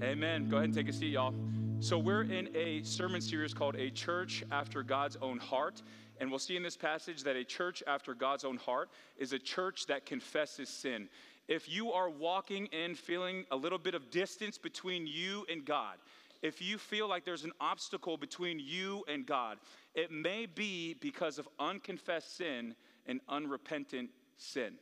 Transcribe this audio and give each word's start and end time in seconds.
Amen. 0.00 0.48
Go 0.48 0.58
ahead 0.58 0.66
and 0.66 0.74
take 0.74 0.88
a 0.88 0.92
seat, 0.92 1.08
y'all. 1.08 1.34
So, 1.80 1.98
we're 1.98 2.22
in 2.22 2.54
a 2.54 2.82
sermon 2.84 3.20
series 3.20 3.52
called 3.52 3.74
A 3.74 3.90
Church 3.90 4.44
After 4.52 4.84
God's 4.84 5.16
Own 5.20 5.38
Heart. 5.38 5.82
And 6.20 6.30
we'll 6.30 6.38
see 6.38 6.56
in 6.56 6.62
this 6.62 6.76
passage 6.76 7.24
that 7.24 7.34
a 7.34 7.42
church 7.42 7.82
after 7.84 8.14
God's 8.14 8.44
own 8.44 8.58
heart 8.58 8.90
is 9.16 9.32
a 9.32 9.40
church 9.40 9.86
that 9.86 10.06
confesses 10.06 10.68
sin. 10.68 11.08
If 11.48 11.68
you 11.68 11.90
are 11.90 12.08
walking 12.10 12.66
in 12.66 12.94
feeling 12.94 13.44
a 13.50 13.56
little 13.56 13.78
bit 13.78 13.94
of 13.94 14.08
distance 14.10 14.56
between 14.56 15.06
you 15.06 15.44
and 15.50 15.64
God, 15.64 15.96
if 16.42 16.62
you 16.62 16.78
feel 16.78 17.08
like 17.08 17.24
there's 17.24 17.44
an 17.44 17.52
obstacle 17.60 18.16
between 18.16 18.60
you 18.60 19.04
and 19.08 19.26
God, 19.26 19.58
it 19.96 20.12
may 20.12 20.46
be 20.46 20.94
because 21.00 21.40
of 21.40 21.48
unconfessed 21.58 22.36
sin 22.36 22.76
and 23.06 23.20
unrepentant 23.28 24.10
sin. 24.36 24.74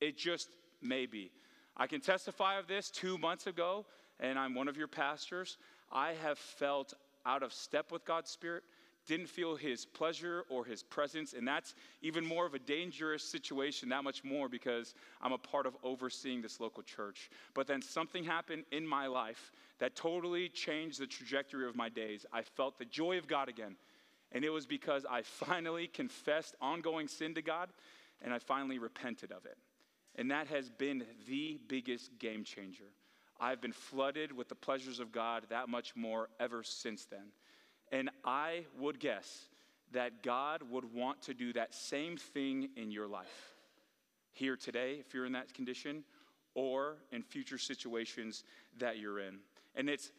It 0.00 0.18
just 0.18 0.50
may 0.82 1.06
be. 1.06 1.30
I 1.76 1.86
can 1.86 2.02
testify 2.02 2.58
of 2.58 2.66
this 2.66 2.90
two 2.90 3.16
months 3.16 3.46
ago, 3.46 3.86
and 4.22 4.38
I'm 4.38 4.54
one 4.54 4.68
of 4.68 4.78
your 4.78 4.88
pastors. 4.88 5.58
I 5.92 6.14
have 6.22 6.38
felt 6.38 6.94
out 7.26 7.42
of 7.42 7.52
step 7.52 7.92
with 7.92 8.06
God's 8.06 8.30
Spirit 8.30 8.64
didn't 9.06 9.26
feel 9.26 9.56
his 9.56 9.84
pleasure 9.84 10.44
or 10.48 10.64
his 10.64 10.82
presence. 10.82 11.32
And 11.32 11.46
that's 11.46 11.74
even 12.02 12.24
more 12.24 12.46
of 12.46 12.54
a 12.54 12.58
dangerous 12.58 13.24
situation, 13.24 13.88
that 13.88 14.04
much 14.04 14.22
more 14.24 14.48
because 14.48 14.94
I'm 15.20 15.32
a 15.32 15.38
part 15.38 15.66
of 15.66 15.76
overseeing 15.82 16.40
this 16.40 16.60
local 16.60 16.82
church. 16.82 17.30
But 17.54 17.66
then 17.66 17.82
something 17.82 18.24
happened 18.24 18.64
in 18.70 18.86
my 18.86 19.06
life 19.06 19.52
that 19.78 19.96
totally 19.96 20.48
changed 20.48 21.00
the 21.00 21.06
trajectory 21.06 21.66
of 21.66 21.74
my 21.74 21.88
days. 21.88 22.24
I 22.32 22.42
felt 22.42 22.78
the 22.78 22.84
joy 22.84 23.18
of 23.18 23.26
God 23.26 23.48
again. 23.48 23.76
And 24.30 24.44
it 24.44 24.50
was 24.50 24.66
because 24.66 25.04
I 25.08 25.22
finally 25.22 25.88
confessed 25.88 26.54
ongoing 26.60 27.08
sin 27.08 27.34
to 27.34 27.42
God 27.42 27.70
and 28.22 28.32
I 28.32 28.38
finally 28.38 28.78
repented 28.78 29.32
of 29.32 29.44
it. 29.46 29.58
And 30.14 30.30
that 30.30 30.46
has 30.46 30.70
been 30.70 31.04
the 31.26 31.58
biggest 31.68 32.18
game 32.18 32.44
changer. 32.44 32.92
I've 33.40 33.60
been 33.60 33.72
flooded 33.72 34.32
with 34.32 34.48
the 34.48 34.54
pleasures 34.54 35.00
of 35.00 35.12
God 35.12 35.44
that 35.50 35.68
much 35.68 35.96
more 35.96 36.28
ever 36.38 36.62
since 36.62 37.06
then. 37.06 37.32
And 37.90 38.10
I 38.24 38.66
would 38.78 39.00
guess 39.00 39.46
that 39.92 40.22
God 40.22 40.62
would 40.70 40.94
want 40.94 41.22
to 41.22 41.34
do 41.34 41.52
that 41.52 41.74
same 41.74 42.16
thing 42.16 42.70
in 42.76 42.90
your 42.90 43.06
life. 43.06 43.54
Here 44.32 44.56
today, 44.56 44.96
if 45.00 45.12
you're 45.12 45.26
in 45.26 45.32
that 45.32 45.52
condition, 45.52 46.04
or 46.54 46.96
in 47.10 47.22
future 47.22 47.58
situations 47.58 48.44
that 48.78 48.98
you're 48.98 49.20
in. 49.20 49.38
And 49.74 49.88
it's 49.88 50.12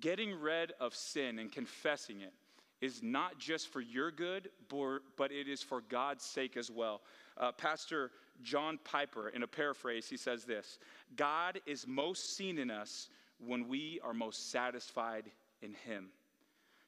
getting 0.00 0.38
rid 0.38 0.72
of 0.80 0.94
sin 0.94 1.38
and 1.38 1.50
confessing 1.52 2.20
it 2.20 2.32
is 2.80 3.02
not 3.02 3.38
just 3.38 3.68
for 3.68 3.80
your 3.80 4.10
good, 4.10 4.48
but 4.68 5.32
it 5.32 5.48
is 5.48 5.62
for 5.62 5.82
God's 5.82 6.24
sake 6.24 6.56
as 6.56 6.70
well. 6.70 7.02
Uh, 7.36 7.52
Pastor 7.52 8.10
John 8.42 8.78
Piper, 8.84 9.28
in 9.28 9.42
a 9.42 9.46
paraphrase, 9.46 10.08
he 10.08 10.16
says 10.16 10.44
this 10.44 10.78
God 11.16 11.60
is 11.66 11.86
most 11.86 12.36
seen 12.36 12.58
in 12.58 12.70
us 12.70 13.08
when 13.38 13.68
we 13.68 14.00
are 14.02 14.14
most 14.14 14.50
satisfied 14.50 15.30
in 15.62 15.74
Him. 15.74 16.08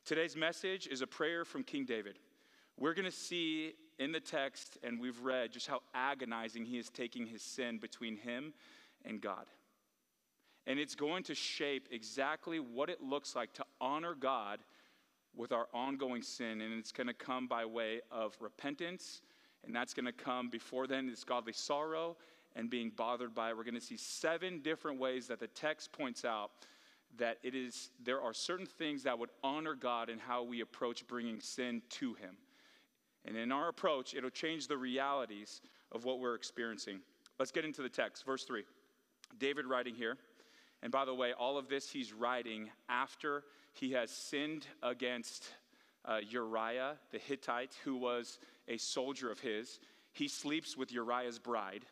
Today's 0.05 0.37
message 0.37 0.87
is 0.87 1.01
a 1.01 1.07
prayer 1.07 1.45
from 1.45 1.63
King 1.63 1.85
David. 1.85 2.19
We're 2.79 2.95
going 2.95 3.05
to 3.05 3.11
see 3.11 3.75
in 3.99 4.13
the 4.13 4.21
text, 4.21 4.79
and 4.83 5.01
we've 5.01 5.21
read 5.21 5.53
just 5.53 5.69
how 5.69 5.81
agonizing 5.95 6.65
he 6.65 6.79
is 6.79 6.89
taking 6.89 7.27
his 7.27 7.43
sin 7.43 7.79
between 7.79 8.17
him 8.17 8.53
and 9.05 9.21
God. 9.21 9.47
And 10.67 10.79
it's 10.79 10.95
going 10.95 11.23
to 11.25 11.35
shape 11.35 11.89
exactly 11.91 12.59
what 12.59 12.89
it 12.89 13.03
looks 13.03 13.37
like 13.37 13.53
to 13.55 13.65
honor 13.81 14.15
God 14.15 14.61
with 15.37 15.53
our 15.53 15.67
ongoing 15.73 16.23
sin. 16.23 16.61
And 16.61 16.75
it's 16.75 16.93
going 16.93 17.09
to 17.09 17.15
come 17.15 17.47
by 17.47 17.65
way 17.65 18.01
of 18.11 18.37
repentance, 18.41 19.23
and 19.65 19.75
that's 19.75 19.95
going 19.95 20.07
to 20.07 20.13
come 20.13 20.49
before 20.49 20.87
then, 20.87 21.09
it's 21.09 21.25
godly 21.25 21.53
sorrow 21.53 22.17
and 22.57 22.69
being 22.69 22.91
bothered 22.95 23.35
by 23.35 23.51
it. 23.51 23.57
We're 23.57 23.65
going 23.65 23.75
to 23.75 23.81
see 23.81 23.97
seven 23.97 24.61
different 24.61 24.99
ways 24.99 25.27
that 25.29 25.41
the 25.41 25.47
text 25.49 25.93
points 25.93 26.25
out 26.25 26.51
that 27.19 27.39
it 27.43 27.55
is 27.55 27.91
there 28.03 28.21
are 28.21 28.33
certain 28.33 28.67
things 28.67 29.03
that 29.03 29.19
would 29.19 29.31
honor 29.45 29.75
God 29.75 30.09
in 30.09 30.19
how 30.19 30.43
we 30.43 30.61
approach 30.61 31.07
bringing 31.07 31.41
sin 31.41 31.83
to 31.91 32.15
him. 32.15 32.37
And 33.25 33.37
in 33.37 33.53
our 33.53 33.69
approach, 33.69 34.15
it'll 34.15 34.31
change 34.31 34.67
the 34.67 34.77
realities 34.77 35.61
of 35.93 36.05
what 36.05 36.19
we're 36.19 36.35
experiencing. 36.35 37.01
Let's 37.39 37.53
get 37.53 37.65
into 37.65 37.83
the 37.83 37.89
text. 37.89 38.25
Verse 38.25 38.45
3. 38.45 38.65
David 39.39 39.67
writing 39.67 39.95
here. 39.95 40.17
And 40.83 40.91
by 40.91 41.05
the 41.05 41.15
way, 41.15 41.33
all 41.33 41.57
of 41.59 41.69
this 41.69 41.91
he's 41.91 42.13
writing 42.13 42.69
after 42.89 43.45
he 43.73 43.93
has 43.93 44.11
sinned 44.11 44.67
against 44.83 45.55
uh, 46.05 46.19
Uriah 46.29 46.95
the 47.13 47.19
Hittite, 47.19 47.77
who 47.85 47.97
was 47.97 48.39
a 48.69 48.77
soldier 48.77 49.31
of 49.31 49.41
his. 49.41 49.81
He 50.13 50.29
sleeps 50.29 50.77
with 50.77 50.93
Uriah's 50.93 51.39
bride. 51.39 51.85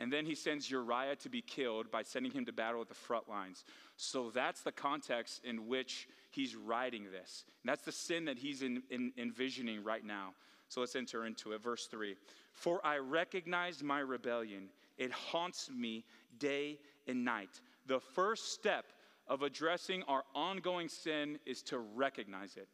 And 0.00 0.12
then 0.12 0.24
he 0.24 0.34
sends 0.34 0.70
Uriah 0.70 1.16
to 1.16 1.28
be 1.28 1.42
killed 1.42 1.90
by 1.90 2.02
sending 2.02 2.30
him 2.30 2.44
to 2.44 2.52
battle 2.52 2.80
at 2.80 2.88
the 2.88 2.94
front 2.94 3.28
lines. 3.28 3.64
So 3.96 4.30
that's 4.30 4.62
the 4.62 4.70
context 4.70 5.44
in 5.44 5.66
which 5.66 6.08
he's 6.30 6.54
writing 6.54 7.06
this. 7.10 7.44
And 7.62 7.70
that's 7.70 7.84
the 7.84 7.92
sin 7.92 8.24
that 8.26 8.38
he's 8.38 8.62
in, 8.62 8.82
in, 8.90 9.12
envisioning 9.18 9.82
right 9.82 10.04
now. 10.04 10.34
So 10.68 10.80
let's 10.80 10.94
enter 10.94 11.26
into 11.26 11.52
it. 11.52 11.62
Verse 11.62 11.86
3 11.86 12.14
For 12.52 12.84
I 12.86 12.98
recognize 12.98 13.82
my 13.82 13.98
rebellion, 13.98 14.68
it 14.98 15.10
haunts 15.10 15.68
me 15.70 16.04
day 16.38 16.78
and 17.08 17.24
night. 17.24 17.60
The 17.86 18.00
first 18.00 18.52
step 18.52 18.84
of 19.26 19.42
addressing 19.42 20.02
our 20.04 20.22
ongoing 20.34 20.88
sin 20.88 21.38
is 21.44 21.62
to 21.62 21.78
recognize 21.78 22.56
it. 22.56 22.68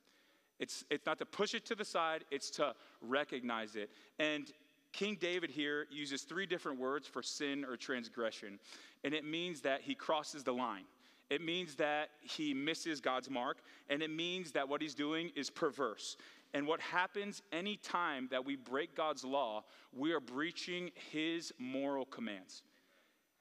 It's, 0.58 0.84
it's 0.90 1.06
not 1.06 1.18
to 1.18 1.26
push 1.26 1.54
it 1.54 1.64
to 1.66 1.74
the 1.74 1.84
side, 1.84 2.24
it's 2.30 2.50
to 2.50 2.74
recognize 3.00 3.76
it. 3.76 3.90
And 4.18 4.52
King 4.92 5.16
David 5.20 5.50
here 5.50 5.86
uses 5.90 6.22
three 6.22 6.46
different 6.46 6.78
words 6.78 7.06
for 7.08 7.22
sin 7.22 7.64
or 7.64 7.76
transgression, 7.76 8.60
and 9.02 9.12
it 9.12 9.24
means 9.24 9.60
that 9.62 9.80
he 9.80 9.94
crosses 9.94 10.44
the 10.44 10.52
line. 10.52 10.84
It 11.30 11.42
means 11.42 11.74
that 11.76 12.10
he 12.20 12.54
misses 12.54 13.00
God's 13.00 13.28
mark, 13.28 13.58
and 13.88 14.02
it 14.02 14.10
means 14.10 14.52
that 14.52 14.68
what 14.68 14.80
he's 14.80 14.94
doing 14.94 15.30
is 15.34 15.50
perverse. 15.50 16.16
And 16.52 16.66
what 16.66 16.80
happens 16.80 17.42
anytime 17.52 18.28
that 18.30 18.44
we 18.44 18.54
break 18.54 18.94
God's 18.94 19.24
law, 19.24 19.64
we 19.92 20.12
are 20.12 20.20
breaching 20.20 20.92
his 21.10 21.52
moral 21.58 22.04
commands. 22.04 22.62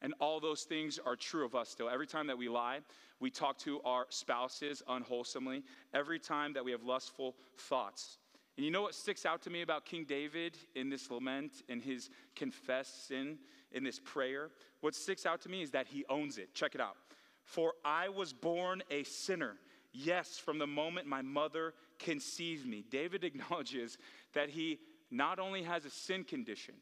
And 0.03 0.13
all 0.19 0.39
those 0.39 0.63
things 0.63 0.99
are 1.03 1.15
true 1.15 1.45
of 1.45 1.55
us 1.55 1.69
still. 1.69 1.89
Every 1.89 2.05
time 2.05 2.27
that 2.27 2.37
we 2.37 2.49
lie, 2.49 2.79
we 3.19 3.31
talk 3.31 3.57
to 3.59 3.81
our 3.83 4.05
spouses 4.09 4.83
unwholesomely. 4.87 5.63
Every 5.93 6.19
time 6.19 6.53
that 6.53 6.65
we 6.65 6.71
have 6.71 6.83
lustful 6.83 7.35
thoughts, 7.57 8.17
and 8.57 8.65
you 8.65 8.71
know 8.71 8.83
what 8.83 8.93
sticks 8.93 9.25
out 9.25 9.41
to 9.43 9.49
me 9.49 9.61
about 9.61 9.85
King 9.85 10.05
David 10.07 10.57
in 10.75 10.89
this 10.89 11.09
lament, 11.09 11.63
in 11.69 11.79
his 11.79 12.09
confessed 12.35 13.07
sin, 13.07 13.39
in 13.71 13.83
this 13.83 13.99
prayer? 13.99 14.51
What 14.81 14.93
sticks 14.93 15.25
out 15.25 15.41
to 15.41 15.49
me 15.49 15.63
is 15.63 15.71
that 15.71 15.87
he 15.87 16.05
owns 16.07 16.37
it. 16.37 16.53
Check 16.53 16.75
it 16.75 16.81
out. 16.81 16.95
For 17.43 17.73
I 17.83 18.09
was 18.09 18.31
born 18.31 18.83
a 18.91 19.03
sinner. 19.03 19.55
Yes, 19.91 20.37
from 20.37 20.59
the 20.59 20.67
moment 20.67 21.07
my 21.07 21.21
mother 21.21 21.73
conceived 21.97 22.67
me. 22.67 22.83
David 22.89 23.23
acknowledges 23.23 23.97
that 24.33 24.49
he 24.49 24.79
not 25.09 25.39
only 25.39 25.63
has 25.63 25.85
a 25.85 25.89
sin 25.89 26.23
condition, 26.23 26.75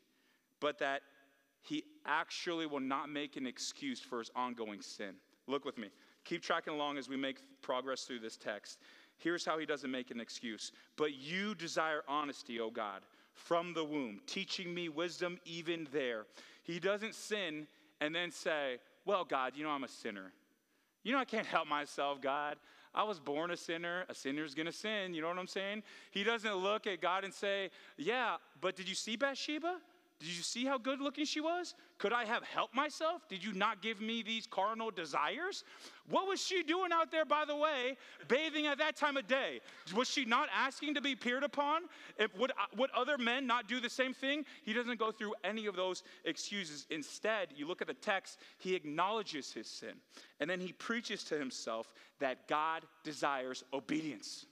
but 0.60 0.80
that 0.80 1.02
he 1.62 1.84
actually 2.06 2.66
will 2.66 2.80
not 2.80 3.10
make 3.10 3.38
an 3.38 3.46
excuse 3.46 4.00
for 4.00 4.20
his 4.20 4.32
ongoing 4.36 4.82
sin. 4.82 5.16
Look 5.48 5.66
with 5.66 5.78
me. 5.78 5.90
Keep 6.24 6.42
tracking 6.42 6.74
along 6.74 6.98
as 6.98 7.10
we 7.10 7.18
make 7.18 7.40
progress 7.62 8.04
through 8.04 8.20
this 8.20 8.38
text. 8.38 8.80
Here's 9.18 9.46
how 9.46 9.60
he 9.60 9.66
doesn't 9.66 9.92
make 9.92 10.12
an 10.12 10.20
excuse. 10.20 10.72
But 10.96 11.14
you 11.14 11.54
desire 11.56 12.02
honesty, 12.08 12.60
O 12.60 12.70
God, 12.70 13.02
from 13.34 13.74
the 13.74 13.84
womb, 13.84 14.20
teaching 14.26 14.74
me 14.74 14.90
wisdom 14.90 15.38
even 15.46 15.88
there. 15.92 16.26
He 16.64 16.80
doesn't 16.80 17.16
sin 17.16 17.68
and 18.00 18.14
then 18.14 18.32
say, 18.32 18.78
Well, 19.06 19.24
God, 19.24 19.54
you 19.56 19.64
know 19.64 19.70
I'm 19.70 19.84
a 19.84 19.88
sinner. 19.88 20.32
You 21.04 21.14
know 21.14 21.20
I 21.20 21.26
can't 21.26 21.46
help 21.46 21.68
myself, 21.68 22.22
God. 22.22 22.58
I 22.94 23.04
was 23.04 23.20
born 23.20 23.52
a 23.52 23.58
sinner. 23.58 24.06
A 24.10 24.16
sinner's 24.16 24.54
gonna 24.54 24.72
sin. 24.72 25.14
You 25.14 25.22
know 25.22 25.30
what 25.30 25.38
I'm 25.38 25.48
saying? 25.48 25.84
He 26.12 26.24
doesn't 26.24 26.56
look 26.56 26.88
at 26.88 27.02
God 27.02 27.24
and 27.24 27.34
say, 27.34 27.70
Yeah, 27.98 28.38
but 28.60 28.76
did 28.76 28.90
you 28.90 28.96
see 28.96 29.16
Bathsheba? 29.16 29.78
Did 30.22 30.38
you 30.38 30.44
see 30.44 30.66
how 30.66 30.78
good 30.78 31.02
looking 31.02 31.26
she 31.26 31.42
was? 31.42 31.74
Could 31.98 32.14
I 32.14 32.26
have 32.26 32.44
helped 32.44 32.76
myself? 32.76 33.28
Did 33.28 33.44
you 33.44 33.54
not 33.54 33.82
give 33.82 34.00
me 34.00 34.22
these 34.22 34.46
carnal 34.46 34.92
desires? 34.92 35.64
What 36.12 36.28
was 36.28 36.40
she 36.40 36.62
doing 36.62 36.92
out 36.94 37.10
there, 37.10 37.26
by 37.26 37.44
the 37.44 37.56
way, 37.56 37.98
bathing 38.28 38.68
at 38.68 38.78
that 38.78 38.96
time 38.96 39.18
of 39.18 39.28
day? 39.28 39.62
Was 39.96 40.08
she 40.08 40.24
not 40.24 40.48
asking 40.56 40.94
to 40.94 41.02
be 41.02 41.16
peered 41.16 41.44
upon? 41.44 41.84
If, 42.20 42.38
would, 42.38 42.52
uh, 42.52 42.68
would 42.78 42.92
other 42.92 43.18
men 43.18 43.48
not 43.48 43.68
do 43.68 43.80
the 43.80 43.90
same 43.90 44.14
thing? 44.14 44.46
He 44.62 44.74
doesn't 44.74 45.00
go 45.00 45.12
through 45.12 45.34
any 45.44 45.66
of 45.66 45.76
those 45.76 46.04
excuses. 46.24 46.86
Instead, 46.92 47.48
you 47.56 47.68
look 47.68 47.82
at 47.82 47.88
the 47.88 47.96
text, 47.96 48.38
he 48.60 48.76
acknowledges 48.76 49.52
his 49.52 49.66
sin. 49.66 49.96
And 50.40 50.48
then 50.48 50.60
he 50.60 50.72
preaches 50.72 51.24
to 51.26 51.40
himself 51.40 51.92
that 52.20 52.48
God 52.48 52.84
desires 53.04 53.64
obedience 53.74 54.46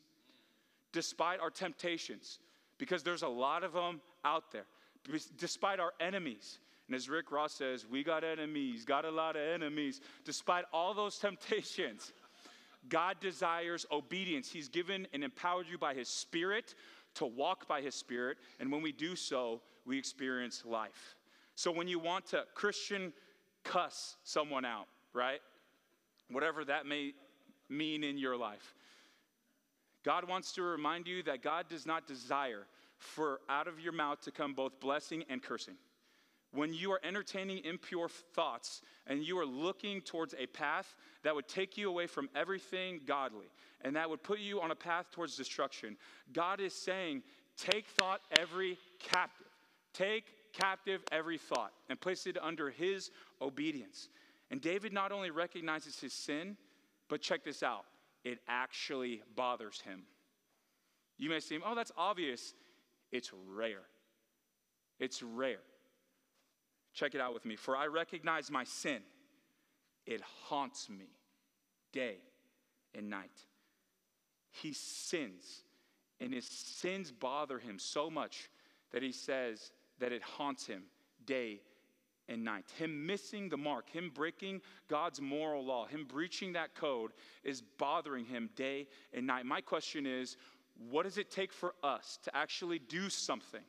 despite 0.93 1.39
our 1.39 1.51
temptations, 1.51 2.39
because 2.79 3.03
there's 3.03 3.21
a 3.21 3.27
lot 3.27 3.63
of 3.63 3.73
them 3.73 4.01
out 4.25 4.51
there 4.51 4.65
despite 5.37 5.79
our 5.79 5.93
enemies. 5.99 6.59
And 6.87 6.95
as 6.95 7.09
Rick 7.09 7.31
Ross 7.31 7.53
says, 7.53 7.85
we 7.87 8.03
got 8.03 8.23
enemies, 8.23 8.83
got 8.85 9.05
a 9.05 9.11
lot 9.11 9.35
of 9.35 9.41
enemies. 9.41 10.01
Despite 10.25 10.65
all 10.73 10.93
those 10.93 11.17
temptations, 11.19 12.13
God 12.87 13.17
desires 13.19 13.85
obedience. 13.91 14.51
He's 14.51 14.69
given 14.69 15.07
and 15.13 15.23
empowered 15.23 15.67
you 15.69 15.77
by 15.77 15.93
His 15.93 16.09
Spirit 16.09 16.75
to 17.15 17.25
walk 17.25 17.67
by 17.67 17.81
His 17.81 17.95
Spirit. 17.95 18.37
And 18.59 18.71
when 18.71 18.81
we 18.81 18.91
do 18.91 19.15
so, 19.15 19.61
we 19.85 19.97
experience 19.97 20.63
life. 20.65 21.15
So 21.55 21.71
when 21.71 21.87
you 21.87 21.99
want 21.99 22.25
to 22.27 22.45
Christian 22.55 23.13
cuss 23.63 24.15
someone 24.23 24.65
out, 24.65 24.87
right? 25.13 25.41
whatever 26.29 26.63
that 26.65 26.85
may 26.85 27.13
mean 27.69 28.03
in 28.03 28.17
your 28.17 28.37
life. 28.37 28.73
God 30.03 30.27
wants 30.27 30.53
to 30.53 30.61
remind 30.61 31.07
you 31.07 31.23
that 31.23 31.43
God 31.43 31.65
does 31.69 31.85
not 31.85 32.07
desire 32.07 32.65
for 32.99 33.39
out 33.49 33.67
of 33.67 33.79
your 33.79 33.93
mouth 33.93 34.21
to 34.21 34.31
come 34.31 34.53
both 34.53 34.79
blessing 34.79 35.23
and 35.29 35.41
cursing. 35.41 35.75
When 36.51 36.73
you 36.73 36.91
are 36.91 36.99
entertaining 37.03 37.63
impure 37.63 38.09
thoughts 38.09 38.81
and 39.05 39.23
you 39.23 39.37
are 39.37 39.45
looking 39.45 40.01
towards 40.01 40.33
a 40.37 40.47
path 40.47 40.95
that 41.23 41.33
would 41.33 41.47
take 41.47 41.77
you 41.77 41.89
away 41.89 42.07
from 42.07 42.27
everything 42.35 43.01
godly 43.05 43.45
and 43.81 43.95
that 43.95 44.09
would 44.09 44.23
put 44.23 44.39
you 44.39 44.59
on 44.59 44.71
a 44.71 44.75
path 44.75 45.11
towards 45.11 45.35
destruction, 45.35 45.95
God 46.33 46.59
is 46.59 46.73
saying, 46.73 47.21
Take 47.55 47.87
thought 47.87 48.21
every 48.39 48.77
captive. 48.99 49.47
Take 49.93 50.25
captive 50.53 51.03
every 51.11 51.37
thought 51.37 51.73
and 51.89 51.99
place 51.99 52.25
it 52.25 52.37
under 52.41 52.69
his 52.69 53.11
obedience. 53.41 54.09
And 54.49 54.59
David 54.59 54.91
not 54.91 55.11
only 55.11 55.29
recognizes 55.29 55.99
his 55.99 56.13
sin, 56.13 56.57
but 57.09 57.21
check 57.21 57.43
this 57.43 57.63
out 57.63 57.85
it 58.23 58.39
actually 58.47 59.21
bothers 59.35 59.81
him. 59.81 60.03
You 61.17 61.29
may 61.29 61.39
seem, 61.39 61.61
oh, 61.65 61.75
that's 61.75 61.91
obvious. 61.97 62.53
It's 63.11 63.31
rare. 63.47 63.83
It's 64.99 65.23
rare. 65.23 65.61
Check 66.93 67.15
it 67.15 67.21
out 67.21 67.33
with 67.33 67.45
me. 67.45 67.55
For 67.55 67.75
I 67.75 67.87
recognize 67.87 68.51
my 68.51 68.63
sin, 68.63 69.01
it 70.05 70.21
haunts 70.21 70.89
me 70.89 71.07
day 71.91 72.17
and 72.95 73.09
night. 73.09 73.45
He 74.51 74.73
sins, 74.73 75.63
and 76.19 76.33
his 76.33 76.45
sins 76.45 77.11
bother 77.11 77.59
him 77.59 77.79
so 77.79 78.09
much 78.09 78.49
that 78.91 79.03
he 79.03 79.11
says 79.11 79.71
that 79.99 80.11
it 80.11 80.23
haunts 80.23 80.65
him 80.65 80.83
day 81.25 81.61
and 82.27 82.43
night. 82.43 82.65
Him 82.77 83.05
missing 83.05 83.49
the 83.49 83.57
mark, 83.57 83.89
him 83.89 84.11
breaking 84.13 84.61
God's 84.87 85.21
moral 85.21 85.65
law, 85.65 85.85
him 85.85 86.05
breaching 86.07 86.53
that 86.53 86.75
code 86.75 87.11
is 87.43 87.61
bothering 87.77 88.25
him 88.25 88.49
day 88.55 88.87
and 89.13 89.27
night. 89.27 89.45
My 89.45 89.61
question 89.61 90.05
is 90.05 90.37
what 90.87 91.03
does 91.03 91.17
it 91.17 91.29
take 91.29 91.51
for 91.51 91.73
us 91.83 92.19
to 92.23 92.35
actually 92.35 92.79
do 92.79 93.09
something? 93.09 93.63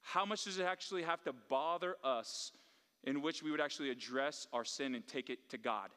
How 0.00 0.24
much 0.24 0.44
does 0.44 0.58
it 0.58 0.64
actually 0.64 1.02
have 1.02 1.22
to 1.24 1.34
bother 1.48 1.96
us 2.02 2.52
in 3.04 3.22
which 3.22 3.42
we 3.42 3.50
would 3.50 3.60
actually 3.60 3.90
address 3.90 4.46
our 4.52 4.64
sin 4.64 4.94
and 4.94 5.06
take 5.06 5.30
it 5.30 5.50
to 5.50 5.58
God? 5.58 5.90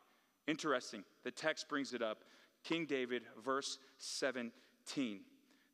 Interesting. 0.48 1.04
The 1.24 1.32
text 1.32 1.70
brings 1.70 1.94
it 1.94 2.02
up. 2.02 2.24
King 2.64 2.86
David, 2.86 3.24
verse 3.44 3.78
17. 3.98 5.22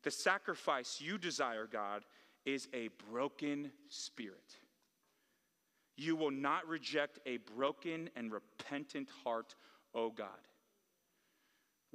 The 0.02 0.10
sacrifice 0.10 1.00
you 1.00 1.18
desire, 1.18 1.66
God, 1.70 2.04
is 2.44 2.68
a 2.72 2.90
broken 3.10 3.72
spirit. 3.88 4.54
You 5.96 6.14
will 6.14 6.30
not 6.30 6.68
reject 6.68 7.18
a 7.26 7.38
broken 7.38 8.10
and 8.14 8.30
repentant 8.30 9.08
heart, 9.24 9.54
O 9.94 10.10
God. 10.10 10.28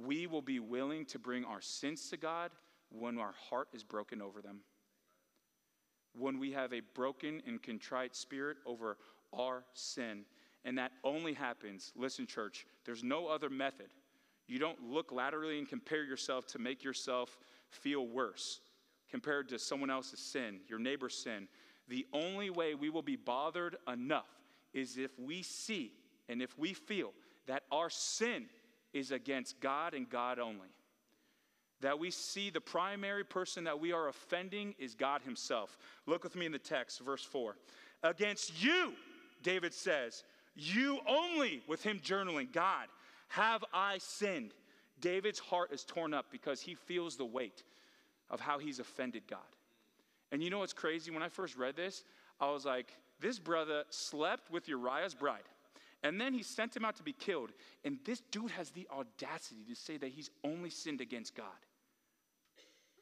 We 0.04 0.26
will 0.26 0.42
be 0.42 0.58
willing 0.58 1.04
to 1.06 1.18
bring 1.18 1.44
our 1.44 1.60
sins 1.60 2.08
to 2.10 2.16
God 2.16 2.50
when 2.90 3.18
our 3.18 3.34
heart 3.50 3.68
is 3.72 3.84
broken 3.84 4.20
over 4.20 4.40
them. 4.40 4.60
When 6.14 6.38
we 6.38 6.52
have 6.52 6.72
a 6.72 6.80
broken 6.94 7.42
and 7.46 7.62
contrite 7.62 8.14
spirit 8.14 8.58
over 8.66 8.96
our 9.32 9.64
sin. 9.72 10.24
And 10.64 10.78
that 10.78 10.92
only 11.02 11.32
happens, 11.32 11.92
listen, 11.96 12.26
church, 12.26 12.66
there's 12.84 13.02
no 13.02 13.26
other 13.26 13.50
method. 13.50 13.88
You 14.46 14.58
don't 14.58 14.82
look 14.82 15.12
laterally 15.12 15.58
and 15.58 15.68
compare 15.68 16.04
yourself 16.04 16.46
to 16.48 16.58
make 16.58 16.84
yourself 16.84 17.38
feel 17.70 18.06
worse 18.06 18.60
compared 19.10 19.48
to 19.48 19.58
someone 19.58 19.90
else's 19.90 20.20
sin, 20.20 20.60
your 20.68 20.78
neighbor's 20.78 21.16
sin. 21.16 21.48
The 21.88 22.06
only 22.12 22.50
way 22.50 22.74
we 22.74 22.90
will 22.90 23.02
be 23.02 23.16
bothered 23.16 23.76
enough 23.90 24.28
is 24.72 24.96
if 24.98 25.18
we 25.18 25.42
see 25.42 25.92
and 26.28 26.40
if 26.40 26.58
we 26.58 26.72
feel 26.74 27.12
that 27.46 27.64
our 27.70 27.90
sin 27.90 28.46
is 28.92 29.10
against 29.10 29.60
God 29.60 29.94
and 29.94 30.08
God 30.08 30.38
only. 30.38 30.68
That 31.80 31.98
we 31.98 32.10
see 32.10 32.50
the 32.50 32.60
primary 32.60 33.24
person 33.24 33.64
that 33.64 33.80
we 33.80 33.92
are 33.92 34.08
offending 34.08 34.74
is 34.78 34.94
God 34.94 35.22
Himself. 35.22 35.76
Look 36.06 36.22
with 36.22 36.36
me 36.36 36.46
in 36.46 36.52
the 36.52 36.58
text, 36.58 37.00
verse 37.00 37.24
4. 37.24 37.56
Against 38.04 38.62
you, 38.62 38.92
David 39.42 39.74
says, 39.74 40.24
you 40.54 41.00
only, 41.08 41.62
with 41.66 41.82
him 41.82 42.00
journaling, 42.04 42.52
God, 42.52 42.86
have 43.28 43.64
I 43.72 43.98
sinned. 43.98 44.52
David's 45.00 45.38
heart 45.38 45.72
is 45.72 45.84
torn 45.84 46.12
up 46.12 46.26
because 46.30 46.60
he 46.60 46.74
feels 46.74 47.16
the 47.16 47.24
weight 47.24 47.62
of 48.30 48.40
how 48.40 48.58
he's 48.58 48.78
offended 48.78 49.22
God. 49.28 49.40
And 50.30 50.42
you 50.42 50.50
know 50.50 50.58
what's 50.58 50.72
crazy? 50.72 51.10
When 51.10 51.22
I 51.22 51.28
first 51.28 51.56
read 51.56 51.76
this, 51.76 52.04
I 52.40 52.50
was 52.50 52.64
like, 52.64 52.92
this 53.20 53.38
brother 53.38 53.84
slept 53.90 54.50
with 54.50 54.68
Uriah's 54.68 55.14
bride. 55.14 55.42
And 56.02 56.20
then 56.20 56.34
he 56.34 56.42
sent 56.42 56.76
him 56.76 56.84
out 56.84 56.96
to 56.96 57.02
be 57.02 57.12
killed. 57.12 57.50
And 57.84 57.98
this 58.04 58.20
dude 58.30 58.50
has 58.52 58.70
the 58.70 58.88
audacity 58.90 59.62
to 59.68 59.74
say 59.74 59.96
that 59.98 60.10
he's 60.10 60.30
only 60.42 60.70
sinned 60.70 61.00
against 61.00 61.34
God. 61.34 61.46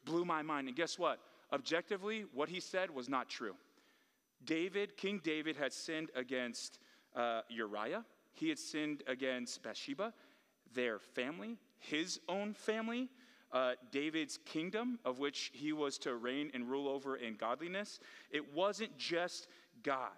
Blew 0.05 0.25
my 0.25 0.41
mind. 0.41 0.67
And 0.67 0.75
guess 0.75 0.99
what? 0.99 1.19
Objectively, 1.51 2.25
what 2.33 2.49
he 2.49 2.59
said 2.59 2.91
was 2.91 3.09
not 3.09 3.29
true. 3.29 3.55
David, 4.45 4.97
King 4.97 5.19
David, 5.23 5.55
had 5.55 5.73
sinned 5.73 6.09
against 6.15 6.79
uh, 7.15 7.41
Uriah, 7.49 8.05
he 8.33 8.49
had 8.49 8.57
sinned 8.57 9.03
against 9.07 9.61
Bathsheba, 9.61 10.13
their 10.73 10.99
family, 10.99 11.57
his 11.79 12.19
own 12.29 12.53
family 12.53 13.09
uh, 13.51 13.73
David's 13.91 14.39
kingdom, 14.45 14.99
of 15.03 15.19
which 15.19 15.51
he 15.53 15.73
was 15.73 15.97
to 15.99 16.15
reign 16.15 16.51
and 16.53 16.69
rule 16.69 16.87
over 16.87 17.17
in 17.17 17.35
godliness. 17.35 17.99
It 18.29 18.53
wasn't 18.53 18.97
just 18.97 19.47
God. 19.83 20.09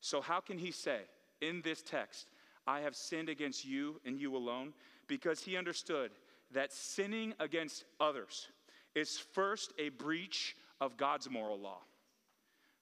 So, 0.00 0.20
how 0.20 0.40
can 0.40 0.58
he 0.58 0.70
say 0.70 1.00
in 1.48 1.62
this 1.62 1.82
text, 1.82 2.26
I 2.66 2.80
have 2.80 2.96
sinned 2.96 3.28
against 3.28 3.64
you 3.64 4.00
and 4.04 4.18
you 4.18 4.36
alone? 4.36 4.72
Because 5.06 5.40
he 5.40 5.56
understood 5.56 6.10
that 6.52 6.72
sinning 6.72 7.34
against 7.40 7.84
others 8.00 8.48
is 8.94 9.18
first 9.18 9.72
a 9.78 9.90
breach 9.90 10.56
of 10.80 10.96
God's 10.96 11.28
moral 11.28 11.58
law. 11.58 11.78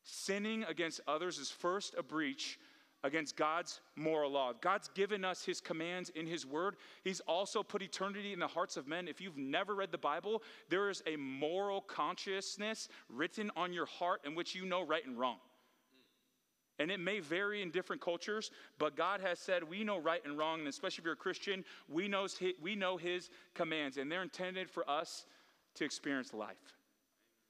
Sinning 0.04 0.64
against 0.64 1.00
others 1.06 1.38
is 1.38 1.50
first 1.50 1.94
a 1.96 2.02
breach 2.02 2.58
against 3.04 3.36
God's 3.36 3.80
moral 3.96 4.30
law. 4.30 4.52
God's 4.60 4.88
given 4.88 5.24
us 5.24 5.44
his 5.44 5.60
commands 5.60 6.10
in 6.10 6.26
his 6.26 6.46
word. 6.46 6.76
He's 7.02 7.20
also 7.20 7.62
put 7.62 7.82
eternity 7.82 8.32
in 8.32 8.38
the 8.38 8.46
hearts 8.46 8.76
of 8.76 8.86
men. 8.86 9.08
If 9.08 9.20
you've 9.20 9.36
never 9.36 9.74
read 9.74 9.90
the 9.90 9.98
Bible, 9.98 10.42
there 10.68 10.88
is 10.88 11.02
a 11.06 11.16
moral 11.16 11.80
consciousness 11.80 12.88
written 13.08 13.50
on 13.56 13.72
your 13.72 13.86
heart 13.86 14.20
in 14.24 14.34
which 14.34 14.54
you 14.54 14.64
know 14.64 14.84
right 14.84 15.04
and 15.04 15.18
wrong. 15.18 15.38
And 16.78 16.90
it 16.90 17.00
may 17.00 17.20
vary 17.20 17.62
in 17.62 17.70
different 17.70 18.00
cultures, 18.00 18.50
but 18.78 18.96
God 18.96 19.20
has 19.20 19.38
said 19.38 19.62
we 19.62 19.84
know 19.84 19.98
right 19.98 20.24
and 20.24 20.38
wrong, 20.38 20.60
and 20.60 20.68
especially 20.68 21.02
if 21.02 21.04
you're 21.04 21.14
a 21.14 21.16
Christian, 21.16 21.64
we, 21.88 22.08
knows 22.08 22.36
his, 22.36 22.54
we 22.60 22.74
know 22.74 22.96
His 22.96 23.30
commands, 23.54 23.98
and 23.98 24.10
they're 24.10 24.22
intended 24.22 24.70
for 24.70 24.88
us 24.88 25.26
to 25.74 25.84
experience 25.84 26.32
life. 26.32 26.56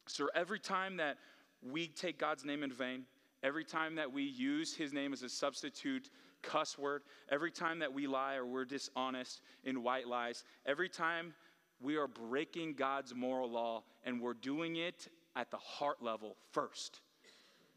So 0.07 0.29
every 0.35 0.59
time 0.59 0.97
that 0.97 1.19
we 1.63 1.87
take 1.87 2.19
God's 2.19 2.45
name 2.45 2.63
in 2.63 2.73
vain, 2.73 3.05
every 3.43 3.65
time 3.65 3.95
that 3.97 4.11
we 4.11 4.23
use 4.23 4.75
his 4.75 4.93
name 4.93 5.13
as 5.13 5.23
a 5.23 5.29
substitute 5.29 6.11
cuss 6.43 6.79
word, 6.79 7.03
every 7.31 7.51
time 7.51 7.79
that 7.79 7.93
we 7.93 8.07
lie 8.07 8.35
or 8.35 8.47
we're 8.47 8.65
dishonest 8.65 9.43
in 9.65 9.83
white 9.83 10.09
lies, 10.09 10.45
every 10.67 10.89
time 10.89 11.35
we 11.81 11.97
are 11.97 12.09
breaking 12.09 12.75
God's 12.75 13.15
moral 13.15 13.51
law 13.51 13.83
and 14.05 14.21
we're 14.21 14.35
doing 14.35 14.77
it 14.77 15.09
at 15.37 15.51
the 15.51 15.57
heart 15.57 16.03
level 16.03 16.37
first. 16.53 17.01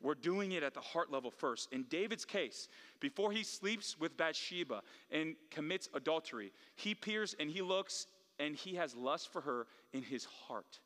We're 0.05 0.13
doing 0.13 0.51
it 0.51 0.62
at 0.62 0.75
the 0.75 0.81
heart 0.81 1.12
level 1.12 1.31
first. 1.31 1.74
In 1.74 1.83
David's 1.89 2.25
case, 2.25 2.67
before 3.00 3.31
he 3.31 3.43
sleeps 3.43 4.00
with 4.00 4.15
Bathsheba 4.15 4.83
and 5.09 5.35
commits 5.50 5.89
adultery, 5.95 6.51
he 6.75 6.93
peers 6.93 7.35
and 7.39 7.50
he 7.50 7.63
looks 7.63 8.05
and 8.38 8.55
he 8.55 8.75
has 8.75 8.95
lust 8.95 9.33
for 9.33 9.41
her 9.41 9.65
in 9.93 10.03
his 10.03 10.25
heart 10.25 10.79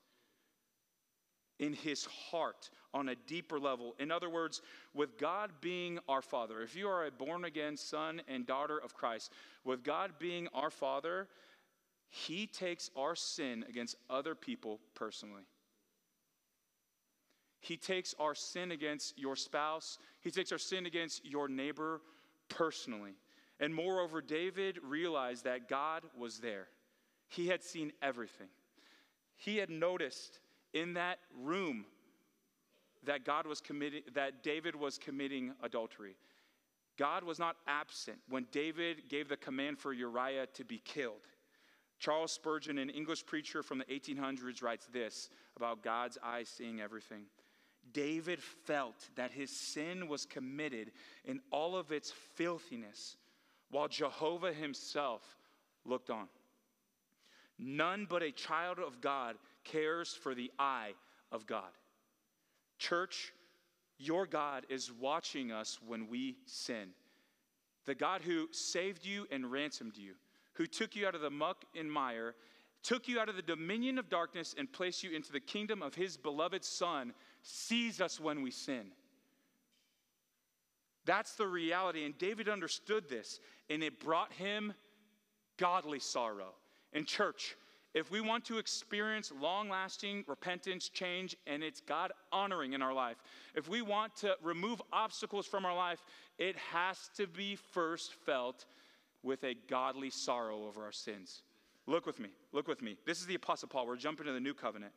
in 1.60 1.74
his 1.74 2.06
heart 2.06 2.70
on 2.94 3.10
a 3.10 3.16
deeper 3.28 3.60
level. 3.60 3.94
In 4.00 4.12
other 4.12 4.30
words, 4.30 4.62
with 4.94 5.18
God 5.18 5.52
being 5.60 6.00
our 6.08 6.22
Father, 6.22 6.62
if 6.62 6.74
you 6.74 6.88
are 6.88 7.06
a 7.06 7.12
born 7.12 7.44
again 7.44 7.76
son 7.76 8.22
and 8.30 8.48
daughter 8.48 8.78
of 8.78 8.94
Christ, 8.94 9.34
with 9.66 9.84
God 9.84 10.14
being 10.20 10.48
our 10.54 10.70
Father, 10.70 11.28
he 12.10 12.48
takes 12.48 12.90
our 12.96 13.14
sin 13.14 13.66
against 13.68 13.98
other 14.10 14.36
people 14.36 14.80
personally. 14.96 15.44
He 17.60 17.78
takes 17.78 18.16
our 18.20 18.36
sin 18.36 18.72
against 18.72 19.18
your 19.18 19.36
spouse, 19.36 19.98
he 20.22 20.32
takes 20.32 20.52
our 20.52 20.58
sin 20.58 20.86
against 20.86 21.26
your 21.26 21.48
neighbor 21.48 22.02
personally. 22.48 23.14
And 23.60 23.76
moreover, 23.76 24.22
David 24.22 24.80
realized 24.82 25.44
that 25.44 25.68
God 25.68 26.04
was 26.18 26.40
there. 26.40 26.68
He 27.28 27.48
had 27.48 27.62
seen 27.62 27.92
everything. 28.02 28.48
He 29.36 29.58
had 29.58 29.70
noticed 29.70 30.40
in 30.74 30.94
that 30.94 31.20
room 31.38 31.86
that 33.06 33.26
God 33.26 33.46
was 33.46 33.62
committing, 33.62 34.04
that 34.14 34.44
David 34.44 34.76
was 34.76 34.98
committing 34.98 35.54
adultery. 35.62 36.16
God 36.98 37.24
was 37.24 37.40
not 37.40 37.56
absent 37.68 38.18
when 38.28 38.46
David 38.52 39.04
gave 39.10 39.30
the 39.30 39.38
command 39.38 39.80
for 39.80 39.94
Uriah 39.94 40.48
to 40.54 40.66
be 40.66 40.80
killed. 40.80 41.28
Charles 41.98 42.32
Spurgeon, 42.32 42.78
an 42.78 42.90
English 42.90 43.26
preacher 43.26 43.62
from 43.62 43.78
the 43.78 43.86
1800s, 43.86 44.62
writes 44.64 44.88
this 44.92 45.30
about 45.56 45.84
God's 45.84 46.18
eyes 46.24 46.50
seeing 46.50 46.80
everything. 46.82 47.24
David 47.94 48.42
felt 48.42 49.10
that 49.16 49.32
his 49.32 49.50
sin 49.50 50.08
was 50.08 50.26
committed 50.26 50.92
in 51.26 51.40
all 51.52 51.76
of 51.76 51.92
its 51.92 52.12
filthiness 52.36 53.18
while 53.72 53.88
Jehovah 53.88 54.54
himself 54.54 55.38
looked 55.86 56.10
on. 56.10 56.28
None 57.58 58.08
but 58.10 58.24
a 58.24 58.32
child 58.32 58.80
of 58.80 59.02
God 59.02 59.36
cares 59.64 60.14
for 60.14 60.34
the 60.34 60.52
eye 60.58 60.94
of 61.32 61.46
God. 61.46 61.72
Church, 62.78 63.34
your 63.98 64.26
God 64.26 64.66
is 64.70 64.92
watching 64.92 65.52
us 65.52 65.78
when 65.86 66.08
we 66.08 66.38
sin. 66.46 66.90
The 67.86 67.96
God 67.96 68.22
who 68.22 68.48
saved 68.52 69.06
you 69.06 69.28
and 69.30 69.52
ransomed 69.52 69.98
you, 69.98 70.14
who 70.54 70.66
took 70.66 70.96
you 70.96 71.06
out 71.06 71.16
of 71.16 71.22
the 71.22 71.30
muck 71.30 71.66
and 71.76 71.92
mire, 71.92 72.36
took 72.82 73.08
you 73.08 73.20
out 73.20 73.30
of 73.30 73.36
the 73.36 73.42
dominion 73.42 73.98
of 73.98 74.10
darkness 74.10 74.56
and 74.58 74.72
placed 74.72 75.04
you 75.04 75.12
into 75.12 75.34
the 75.34 75.40
kingdom 75.40 75.82
of 75.82 75.96
his 75.96 76.16
beloved 76.16 76.64
Son, 76.64 77.14
sees 77.42 78.02
us 78.02 78.20
when 78.20 78.42
we 78.42 78.52
sin. 78.52 78.92
That's 81.06 81.34
the 81.34 81.48
reality. 81.48 82.06
And 82.06 82.18
David 82.18 82.50
understood 82.50 83.10
this, 83.10 83.40
and 83.70 83.84
it 83.84 84.00
brought 84.00 84.32
him 84.34 84.74
godly 85.58 86.00
sorrow. 86.00 86.54
In 86.94 87.06
church, 87.06 87.56
if 87.94 88.12
we 88.12 88.22
want 88.22 88.46
to 88.46 88.60
experience 88.60 89.32
long 89.42 89.70
lasting 89.70 90.24
repentance, 90.28 90.90
change, 90.90 91.36
and 91.48 91.64
it's 91.64 91.82
God 91.82 92.12
honoring 92.32 92.74
in 92.74 92.82
our 92.82 92.94
life, 92.94 93.18
if 93.56 93.68
we 93.68 93.82
want 93.82 94.16
to 94.18 94.36
remove 94.44 94.82
obstacles 94.94 95.48
from 95.48 95.66
our 95.66 95.76
life, 95.76 96.04
it 96.38 96.56
has 96.72 97.10
to 97.18 97.26
be 97.26 97.56
first 97.56 98.14
felt 98.26 98.66
with 99.24 99.44
a 99.44 99.56
godly 99.68 100.10
sorrow 100.10 100.66
over 100.68 100.84
our 100.84 100.92
sins. 100.92 101.42
Look 101.88 102.06
with 102.06 102.20
me, 102.20 102.30
look 102.54 102.68
with 102.68 102.84
me. 102.84 102.96
This 103.06 103.20
is 103.20 103.26
the 103.26 103.36
Apostle 103.36 103.68
Paul. 103.68 103.88
We're 103.88 103.96
jumping 103.96 104.28
to 104.28 104.32
the 104.32 104.40
new 104.40 104.54
covenant. 104.54 104.94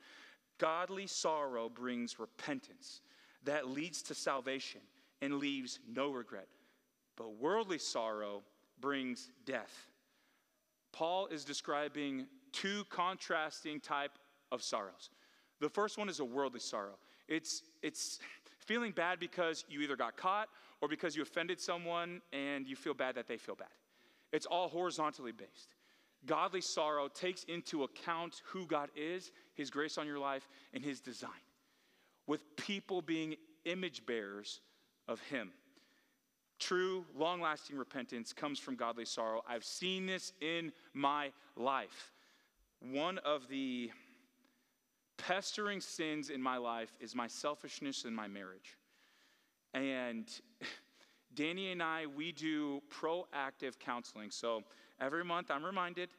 Godly 0.62 1.09
sorrow 1.09 1.69
brings 1.69 2.21
repentance 2.21 3.00
that 3.42 3.66
leads 3.66 4.00
to 4.02 4.14
salvation 4.14 4.81
and 5.21 5.38
leaves 5.38 5.81
no 5.92 6.12
regret. 6.12 6.47
But 7.16 7.35
worldly 7.35 7.78
sorrow 7.78 8.45
brings 8.81 9.33
death. 9.45 9.88
Paul 10.92 11.26
is 11.26 11.45
describing 11.45 12.28
two 12.52 12.85
contrasting 12.90 13.81
type 13.81 14.12
of 14.52 14.62
sorrows. 14.62 15.11
The 15.59 15.69
first 15.69 15.99
one 15.99 16.09
is 16.09 16.21
a 16.21 16.25
worldly 16.25 16.61
sorrow. 16.61 16.97
It's 17.26 17.64
it's 17.83 18.21
feeling 18.61 18.92
bad 18.92 19.19
because 19.19 19.64
you 19.69 19.81
either 19.81 19.97
got 19.97 20.16
caught 20.16 20.49
or 20.81 20.87
because 20.87 21.16
you 21.16 21.23
offended 21.23 21.61
someone 21.61 22.21
and 22.33 22.69
you 22.69 22.76
feel 22.76 22.95
bad 22.95 23.16
that 23.16 23.26
they 23.26 23.37
feel 23.37 23.57
bad. 23.57 23.75
It's 24.33 24.47
all 24.47 24.69
horizontally 24.69 25.33
based. 25.33 25.75
Godly 26.26 26.60
sorrow 26.60 27.08
takes 27.08 27.44
into 27.44 27.82
account 27.82 28.42
who 28.46 28.66
God 28.66 28.90
is, 28.94 29.32
His 29.54 29.70
grace 29.70 29.98
on 29.98 30.06
your 30.06 30.18
life, 30.18 30.48
and 30.72 30.84
His 30.84 31.00
design, 31.00 31.30
with 32.26 32.56
people 32.56 33.02
being 33.02 33.36
image 33.64 34.06
bearers 34.06 34.60
of 35.08 35.20
Him. 35.20 35.50
True, 36.60 37.04
long 37.16 37.40
lasting 37.40 37.76
repentance 37.76 38.32
comes 38.32 38.60
from 38.60 38.76
godly 38.76 39.04
sorrow. 39.04 39.42
I've 39.48 39.64
seen 39.64 40.06
this 40.06 40.32
in 40.40 40.72
my 40.94 41.32
life. 41.56 42.12
One 42.78 43.18
of 43.18 43.48
the 43.48 43.90
pestering 45.18 45.80
sins 45.80 46.30
in 46.30 46.40
my 46.40 46.56
life 46.56 46.92
is 47.00 47.16
my 47.16 47.26
selfishness 47.26 48.04
in 48.04 48.14
my 48.14 48.28
marriage. 48.28 48.76
And 49.74 50.28
Danny 51.34 51.72
and 51.72 51.82
I, 51.82 52.06
we 52.06 52.30
do 52.32 52.80
proactive 52.90 53.78
counseling. 53.78 54.30
So 54.30 54.62
every 55.02 55.25
month 55.25 55.50
I'm 55.50 55.64
reminded 55.64 56.11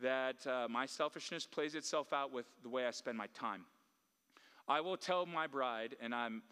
that 0.00 0.46
uh, 0.46 0.68
my 0.70 0.86
selfishness 0.86 1.46
plays 1.46 1.74
itself 1.74 2.12
out 2.12 2.32
with 2.32 2.46
the 2.62 2.68
way 2.68 2.86
I 2.86 2.90
spend 2.90 3.18
my 3.18 3.26
time. 3.34 3.64
I 4.66 4.80
will 4.80 4.96
tell 4.96 5.26
my 5.26 5.46
bride, 5.46 5.96
and 6.00 6.14
I'm 6.14 6.42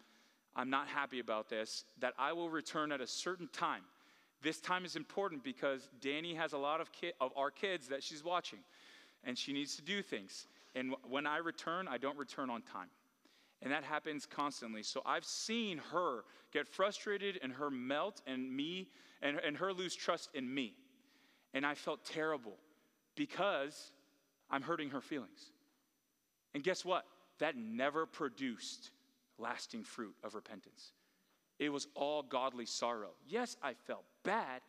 I'm 0.55 0.69
not 0.69 0.87
happy 0.87 1.19
about 1.19 1.49
this, 1.49 1.85
that 1.99 2.13
I 2.17 2.33
will 2.33 2.49
return 2.49 2.91
at 2.91 3.01
a 3.01 3.07
certain 3.07 3.47
time. 3.53 3.83
This 4.41 4.59
time 4.59 4.83
is 4.83 4.95
important 4.95 5.43
because 5.43 5.89
Danny 6.01 6.33
has 6.33 6.53
a 6.53 6.57
lot 6.57 6.81
of, 6.81 6.91
ki- 6.91 7.13
of 7.21 7.31
our 7.37 7.51
kids 7.51 7.87
that 7.89 8.03
she's 8.03 8.23
watching, 8.23 8.59
and 9.23 9.37
she 9.37 9.53
needs 9.53 9.75
to 9.75 9.81
do 9.81 10.01
things. 10.01 10.47
And 10.75 10.95
when 11.07 11.27
I 11.27 11.37
return, 11.37 11.87
I 11.87 11.97
don't 11.97 12.17
return 12.17 12.49
on 12.49 12.61
time. 12.61 12.89
And 13.61 13.71
that 13.71 13.83
happens 13.83 14.25
constantly. 14.25 14.83
So 14.83 15.01
I've 15.05 15.25
seen 15.25 15.81
her 15.91 16.23
get 16.51 16.67
frustrated 16.67 17.39
and 17.43 17.51
her 17.53 17.69
melt 17.69 18.21
and 18.25 18.51
me 18.53 18.87
and, 19.21 19.37
and 19.45 19.57
her 19.57 19.73
lose 19.73 19.95
trust 19.95 20.29
in 20.33 20.53
me. 20.53 20.73
And 21.53 21.65
I 21.65 21.75
felt 21.75 22.05
terrible 22.05 22.57
because 23.15 23.91
I'm 24.49 24.61
hurting 24.61 24.89
her 24.91 25.01
feelings. 25.01 25.51
And 26.53 26.63
guess 26.63 26.85
what? 26.85 27.05
That 27.39 27.55
never 27.55 28.05
produced 28.05 28.91
lasting 29.37 29.83
fruit 29.83 30.15
of 30.23 30.35
repentance. 30.35 30.91
It 31.57 31.69
was 31.69 31.87
all 31.95 32.23
godly 32.23 32.65
sorrow. 32.65 33.11
Yes, 33.27 33.57
I 33.61 33.73
felt 33.73 34.05
bad, 34.23 34.61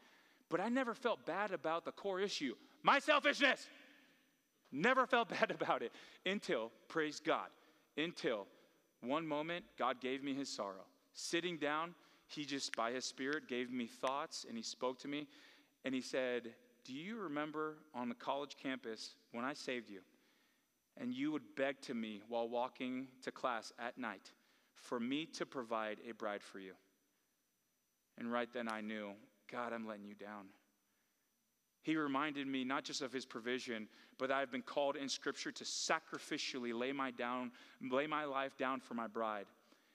but 0.48 0.60
I 0.60 0.68
never 0.68 0.94
felt 0.94 1.24
bad 1.26 1.52
about 1.52 1.84
the 1.84 1.92
core 1.92 2.20
issue 2.20 2.54
my 2.82 2.98
selfishness. 2.98 3.66
Never 4.72 5.06
felt 5.06 5.28
bad 5.40 5.50
about 5.50 5.82
it 5.82 5.92
until, 6.24 6.70
praise 6.88 7.20
God, 7.20 7.48
until 7.96 8.46
one 9.00 9.26
moment 9.26 9.64
God 9.78 10.00
gave 10.00 10.22
me 10.22 10.34
his 10.34 10.48
sorrow. 10.48 10.86
Sitting 11.12 11.56
down, 11.58 11.94
he 12.26 12.44
just, 12.44 12.74
by 12.76 12.92
his 12.92 13.04
spirit, 13.04 13.48
gave 13.48 13.70
me 13.70 13.86
thoughts 13.86 14.46
and 14.48 14.56
he 14.56 14.62
spoke 14.62 14.98
to 15.00 15.08
me 15.08 15.26
and 15.84 15.94
he 15.94 16.00
said, 16.00 16.54
Do 16.84 16.94
you 16.94 17.16
remember 17.16 17.76
on 17.94 18.08
the 18.08 18.14
college 18.14 18.56
campus 18.60 19.14
when 19.32 19.44
I 19.44 19.52
saved 19.54 19.90
you? 19.90 20.00
And 20.96 21.14
you 21.14 21.32
would 21.32 21.54
beg 21.56 21.80
to 21.82 21.94
me 21.94 22.22
while 22.28 22.48
walking 22.48 23.08
to 23.22 23.30
class 23.30 23.72
at 23.78 23.96
night 23.98 24.32
for 24.74 24.98
me 24.98 25.26
to 25.26 25.46
provide 25.46 25.98
a 26.08 26.12
bride 26.12 26.42
for 26.42 26.58
you. 26.58 26.72
And 28.18 28.30
right 28.30 28.48
then 28.52 28.68
I 28.68 28.80
knew, 28.80 29.12
God, 29.50 29.72
I'm 29.72 29.86
letting 29.86 30.04
you 30.04 30.14
down. 30.14 30.46
He 31.82 31.96
reminded 31.96 32.46
me 32.46 32.64
not 32.64 32.84
just 32.84 33.00
of 33.00 33.12
his 33.12 33.24
provision, 33.24 33.88
but 34.18 34.30
I've 34.30 34.50
been 34.50 34.62
called 34.62 34.96
in 34.96 35.08
scripture 35.08 35.50
to 35.52 35.64
sacrificially 35.64 36.78
lay 36.78 36.92
my 36.92 37.10
down, 37.10 37.52
lay 37.90 38.06
my 38.06 38.24
life 38.24 38.58
down 38.58 38.80
for 38.80 38.94
my 38.94 39.06
bride. 39.06 39.46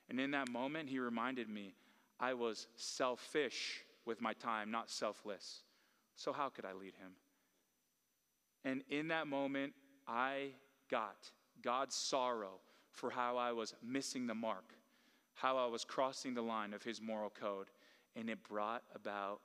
And 0.09 0.19
in 0.19 0.31
that 0.31 0.49
moment, 0.49 0.89
he 0.89 0.97
reminded 0.97 1.49
me 1.49 1.75
I 2.19 2.33
was 2.33 2.67
selfish 2.75 3.83
with 4.05 4.21
my 4.21 4.33
time, 4.33 4.71
not 4.71 4.89
selfless. 4.89 5.64
So 6.15 6.33
how 6.33 6.49
could 6.49 6.65
I 6.65 6.73
lead 6.73 6.95
him? 6.95 7.11
And 8.63 8.83
in 8.89 9.09
that 9.09 9.27
moment, 9.27 9.73
I 10.07 10.49
got 10.89 11.29
God's 11.61 11.95
sorrow 11.95 12.59
for 12.91 13.09
how 13.09 13.37
I 13.37 13.51
was 13.51 13.73
missing 13.83 14.25
the 14.25 14.33
mark, 14.33 14.73
how 15.35 15.57
I 15.57 15.67
was 15.67 15.83
crossing 15.83 16.33
the 16.33 16.41
line 16.41 16.73
of 16.73 16.83
his 16.83 17.01
moral 17.01 17.29
code, 17.29 17.67
and 18.15 18.29
it 18.29 18.43
brought 18.43 18.83
about 18.93 19.41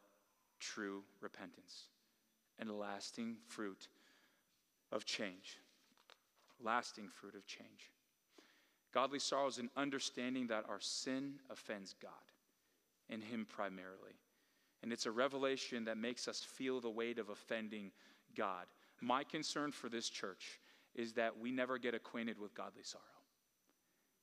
true 0.61 1.03
repentance 1.21 1.89
and 2.59 2.71
lasting 2.71 3.37
fruit 3.49 3.89
of 4.93 5.05
change. 5.05 5.59
Lasting 6.63 7.09
fruit 7.09 7.35
of 7.35 7.47
change. 7.47 7.91
Godly 8.93 9.19
sorrow 9.19 9.49
is 9.49 9.59
an 9.59 9.71
understanding 9.77 10.49
that 10.49 10.65
our 10.69 10.81
sin 10.81 11.35
offends 11.51 11.95
God 12.01 12.11
and 13.09 13.23
Him 13.23 13.47
primarily. 13.49 14.19
And 14.83 14.93
it's 14.93 15.07
a 15.07 15.11
revelation 15.11 15.85
that 15.85 15.99
makes 15.99 16.27
us 16.27 16.41
feel 16.41 16.81
the 16.81 16.91
weight 16.91 17.19
of 17.19 17.29
offending 17.29 17.91
God. 18.35 18.67
My 19.01 19.25
concern 19.25 19.73
for 19.73 19.89
this 19.89 20.09
church 20.09 20.61
is 20.95 21.13
that 21.15 21.39
we 21.39 21.51
never 21.51 21.79
get 21.79 21.95
acquainted 21.95 22.39
with 22.39 22.55
godly 22.55 22.83
sorrow 22.83 23.05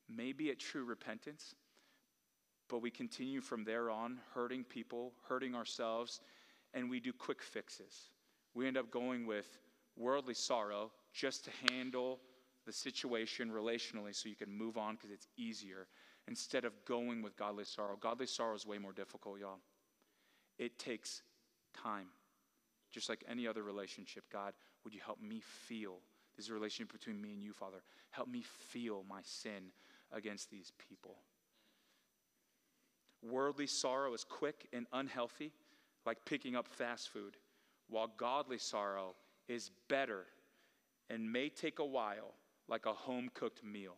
maybe 0.09 0.49
at 0.49 0.59
true 0.59 0.83
repentance, 0.83 1.55
but 2.69 2.81
we 2.81 2.91
continue 2.91 3.41
from 3.41 3.63
there 3.63 3.89
on 3.89 4.19
hurting 4.33 4.63
people, 4.63 5.13
hurting 5.27 5.55
ourselves, 5.55 6.21
and 6.73 6.89
we 6.89 6.99
do 6.99 7.13
quick 7.13 7.41
fixes. 7.41 8.09
We 8.53 8.67
end 8.67 8.77
up 8.77 8.91
going 8.91 9.25
with 9.25 9.57
worldly 9.95 10.33
sorrow 10.33 10.91
just 11.13 11.45
to 11.45 11.51
handle 11.71 12.19
the 12.65 12.73
situation 12.73 13.49
relationally 13.49 14.13
so 14.13 14.29
you 14.29 14.35
can 14.35 14.51
move 14.51 14.77
on 14.77 14.95
because 14.95 15.11
it's 15.11 15.27
easier 15.37 15.87
instead 16.27 16.65
of 16.65 16.73
going 16.85 17.21
with 17.21 17.37
godly 17.37 17.63
sorrow. 17.63 17.97
Godly 17.99 18.25
sorrow 18.25 18.55
is 18.55 18.65
way 18.65 18.77
more 18.77 18.91
difficult, 18.91 19.39
y'all. 19.39 19.59
It 20.57 20.79
takes 20.79 21.21
time. 21.73 22.07
Just 22.91 23.09
like 23.09 23.23
any 23.29 23.47
other 23.47 23.63
relationship, 23.63 24.23
God, 24.31 24.53
would 24.83 24.93
you 24.93 25.01
help 25.03 25.21
me 25.21 25.41
feel? 25.41 25.97
This 26.35 26.45
is 26.45 26.51
a 26.51 26.53
relationship 26.53 26.93
between 26.93 27.21
me 27.21 27.33
and 27.33 27.41
you, 27.41 27.53
Father. 27.53 27.81
Help 28.11 28.27
me 28.27 28.43
feel 28.43 29.03
my 29.09 29.21
sin 29.23 29.71
against 30.11 30.49
these 30.49 30.71
people. 30.89 31.15
Worldly 33.23 33.67
sorrow 33.67 34.13
is 34.13 34.23
quick 34.23 34.67
and 34.71 34.85
unhealthy, 34.93 35.51
like 36.05 36.17
picking 36.25 36.55
up 36.55 36.67
fast 36.67 37.09
food, 37.09 37.35
while 37.89 38.11
godly 38.17 38.57
sorrow 38.57 39.15
is 39.47 39.71
better 39.89 40.25
and 41.09 41.31
may 41.31 41.49
take 41.49 41.79
a 41.79 41.85
while, 41.85 42.33
like 42.67 42.85
a 42.85 42.93
home 42.93 43.29
cooked 43.33 43.63
meal. 43.63 43.95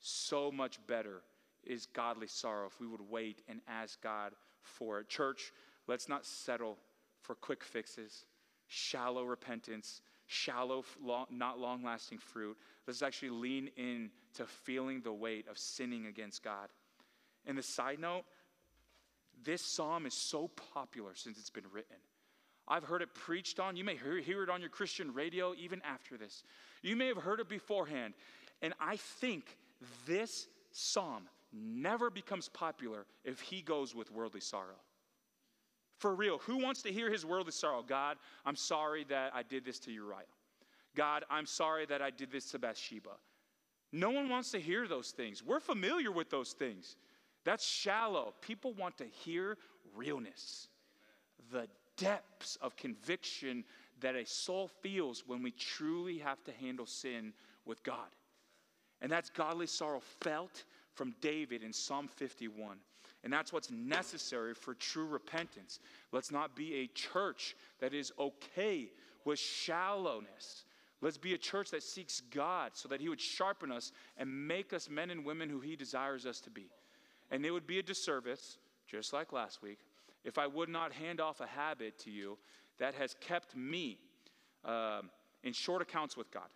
So 0.00 0.50
much 0.50 0.78
better 0.86 1.22
is 1.64 1.86
godly 1.86 2.28
sorrow 2.28 2.66
if 2.66 2.80
we 2.80 2.86
would 2.86 3.00
wait 3.10 3.42
and 3.48 3.60
ask 3.68 4.00
God 4.00 4.32
for 4.68 5.00
it. 5.00 5.08
Church, 5.08 5.52
let's 5.86 6.08
not 6.08 6.24
settle 6.24 6.78
for 7.20 7.34
quick 7.34 7.64
fixes, 7.64 8.24
shallow 8.66 9.24
repentance, 9.24 10.02
shallow, 10.26 10.84
not 11.30 11.58
long 11.58 11.82
lasting 11.82 12.18
fruit. 12.18 12.56
Let's 12.86 13.02
actually 13.02 13.30
lean 13.30 13.70
in 13.76 14.10
to 14.34 14.46
feeling 14.46 15.00
the 15.00 15.12
weight 15.12 15.48
of 15.48 15.58
sinning 15.58 16.06
against 16.06 16.42
God. 16.42 16.68
And 17.46 17.56
the 17.56 17.62
side 17.62 17.98
note, 17.98 18.24
this 19.44 19.62
psalm 19.62 20.06
is 20.06 20.14
so 20.14 20.48
popular 20.74 21.12
since 21.14 21.38
it's 21.38 21.50
been 21.50 21.64
written. 21.72 21.96
I've 22.66 22.84
heard 22.84 23.02
it 23.02 23.14
preached 23.14 23.60
on. 23.60 23.76
You 23.76 23.84
may 23.84 23.96
hear 23.96 24.42
it 24.42 24.50
on 24.50 24.60
your 24.60 24.68
Christian 24.68 25.14
radio 25.14 25.54
even 25.58 25.80
after 25.82 26.18
this. 26.18 26.42
You 26.82 26.96
may 26.96 27.06
have 27.06 27.16
heard 27.16 27.40
it 27.40 27.48
beforehand. 27.48 28.14
And 28.60 28.74
I 28.80 28.96
think 28.96 29.56
this 30.06 30.48
psalm 30.72 31.22
never 31.52 32.10
becomes 32.10 32.48
popular 32.48 33.06
if 33.24 33.40
he 33.40 33.62
goes 33.62 33.94
with 33.94 34.10
worldly 34.10 34.40
sorrow. 34.40 34.80
For 35.98 36.14
real, 36.14 36.38
who 36.38 36.58
wants 36.58 36.82
to 36.82 36.92
hear 36.92 37.10
his 37.10 37.26
worldly 37.26 37.52
sorrow? 37.52 37.82
God, 37.82 38.18
I'm 38.46 38.56
sorry 38.56 39.04
that 39.08 39.32
I 39.34 39.42
did 39.42 39.64
this 39.64 39.78
to 39.80 39.92
Uriah. 39.92 40.26
God, 40.94 41.24
I'm 41.30 41.46
sorry 41.46 41.86
that 41.86 42.02
I 42.02 42.10
did 42.10 42.30
this 42.30 42.50
to 42.52 42.58
Bathsheba. 42.58 43.10
No 43.92 44.10
one 44.10 44.28
wants 44.28 44.50
to 44.52 44.60
hear 44.60 44.86
those 44.86 45.10
things. 45.10 45.42
We're 45.42 45.60
familiar 45.60 46.12
with 46.12 46.30
those 46.30 46.52
things. 46.52 46.96
That's 47.44 47.66
shallow. 47.66 48.34
People 48.42 48.74
want 48.74 48.98
to 48.98 49.06
hear 49.06 49.56
realness, 49.94 50.68
the 51.50 51.66
depths 51.96 52.56
of 52.60 52.76
conviction 52.76 53.64
that 54.00 54.14
a 54.14 54.24
soul 54.24 54.68
feels 54.82 55.24
when 55.26 55.42
we 55.42 55.50
truly 55.50 56.18
have 56.18 56.42
to 56.44 56.52
handle 56.52 56.86
sin 56.86 57.32
with 57.64 57.82
God. 57.82 58.14
And 59.00 59.10
that's 59.10 59.30
godly 59.30 59.66
sorrow 59.66 60.00
felt 60.20 60.64
from 60.98 61.14
David 61.20 61.62
in 61.62 61.72
Psalm 61.72 62.08
51. 62.08 62.76
And 63.22 63.32
that's 63.32 63.52
what's 63.52 63.70
necessary 63.70 64.52
for 64.52 64.74
true 64.74 65.06
repentance. 65.06 65.78
Let's 66.12 66.32
not 66.32 66.56
be 66.56 66.74
a 66.74 66.86
church 66.88 67.56
that 67.80 67.94
is 67.94 68.12
okay 68.18 68.90
with 69.24 69.38
shallowness. 69.38 70.64
Let's 71.00 71.16
be 71.16 71.34
a 71.34 71.38
church 71.38 71.70
that 71.70 71.84
seeks 71.84 72.20
God 72.32 72.72
so 72.74 72.88
that 72.88 73.00
He 73.00 73.08
would 73.08 73.20
sharpen 73.20 73.70
us 73.70 73.92
and 74.16 74.48
make 74.48 74.72
us 74.72 74.90
men 74.90 75.10
and 75.10 75.24
women 75.24 75.48
who 75.48 75.60
He 75.60 75.76
desires 75.76 76.26
us 76.26 76.40
to 76.40 76.50
be. 76.50 76.68
And 77.30 77.46
it 77.46 77.52
would 77.52 77.66
be 77.66 77.78
a 77.78 77.82
disservice, 77.82 78.58
just 78.88 79.12
like 79.12 79.32
last 79.32 79.62
week, 79.62 79.78
if 80.24 80.36
I 80.36 80.48
would 80.48 80.68
not 80.68 80.92
hand 80.92 81.20
off 81.20 81.40
a 81.40 81.46
habit 81.46 81.98
to 82.00 82.10
you 82.10 82.38
that 82.78 82.94
has 82.94 83.14
kept 83.20 83.56
me 83.56 83.98
um, 84.64 85.10
in 85.44 85.52
short 85.52 85.80
accounts 85.80 86.16
with 86.16 86.30
God, 86.32 86.48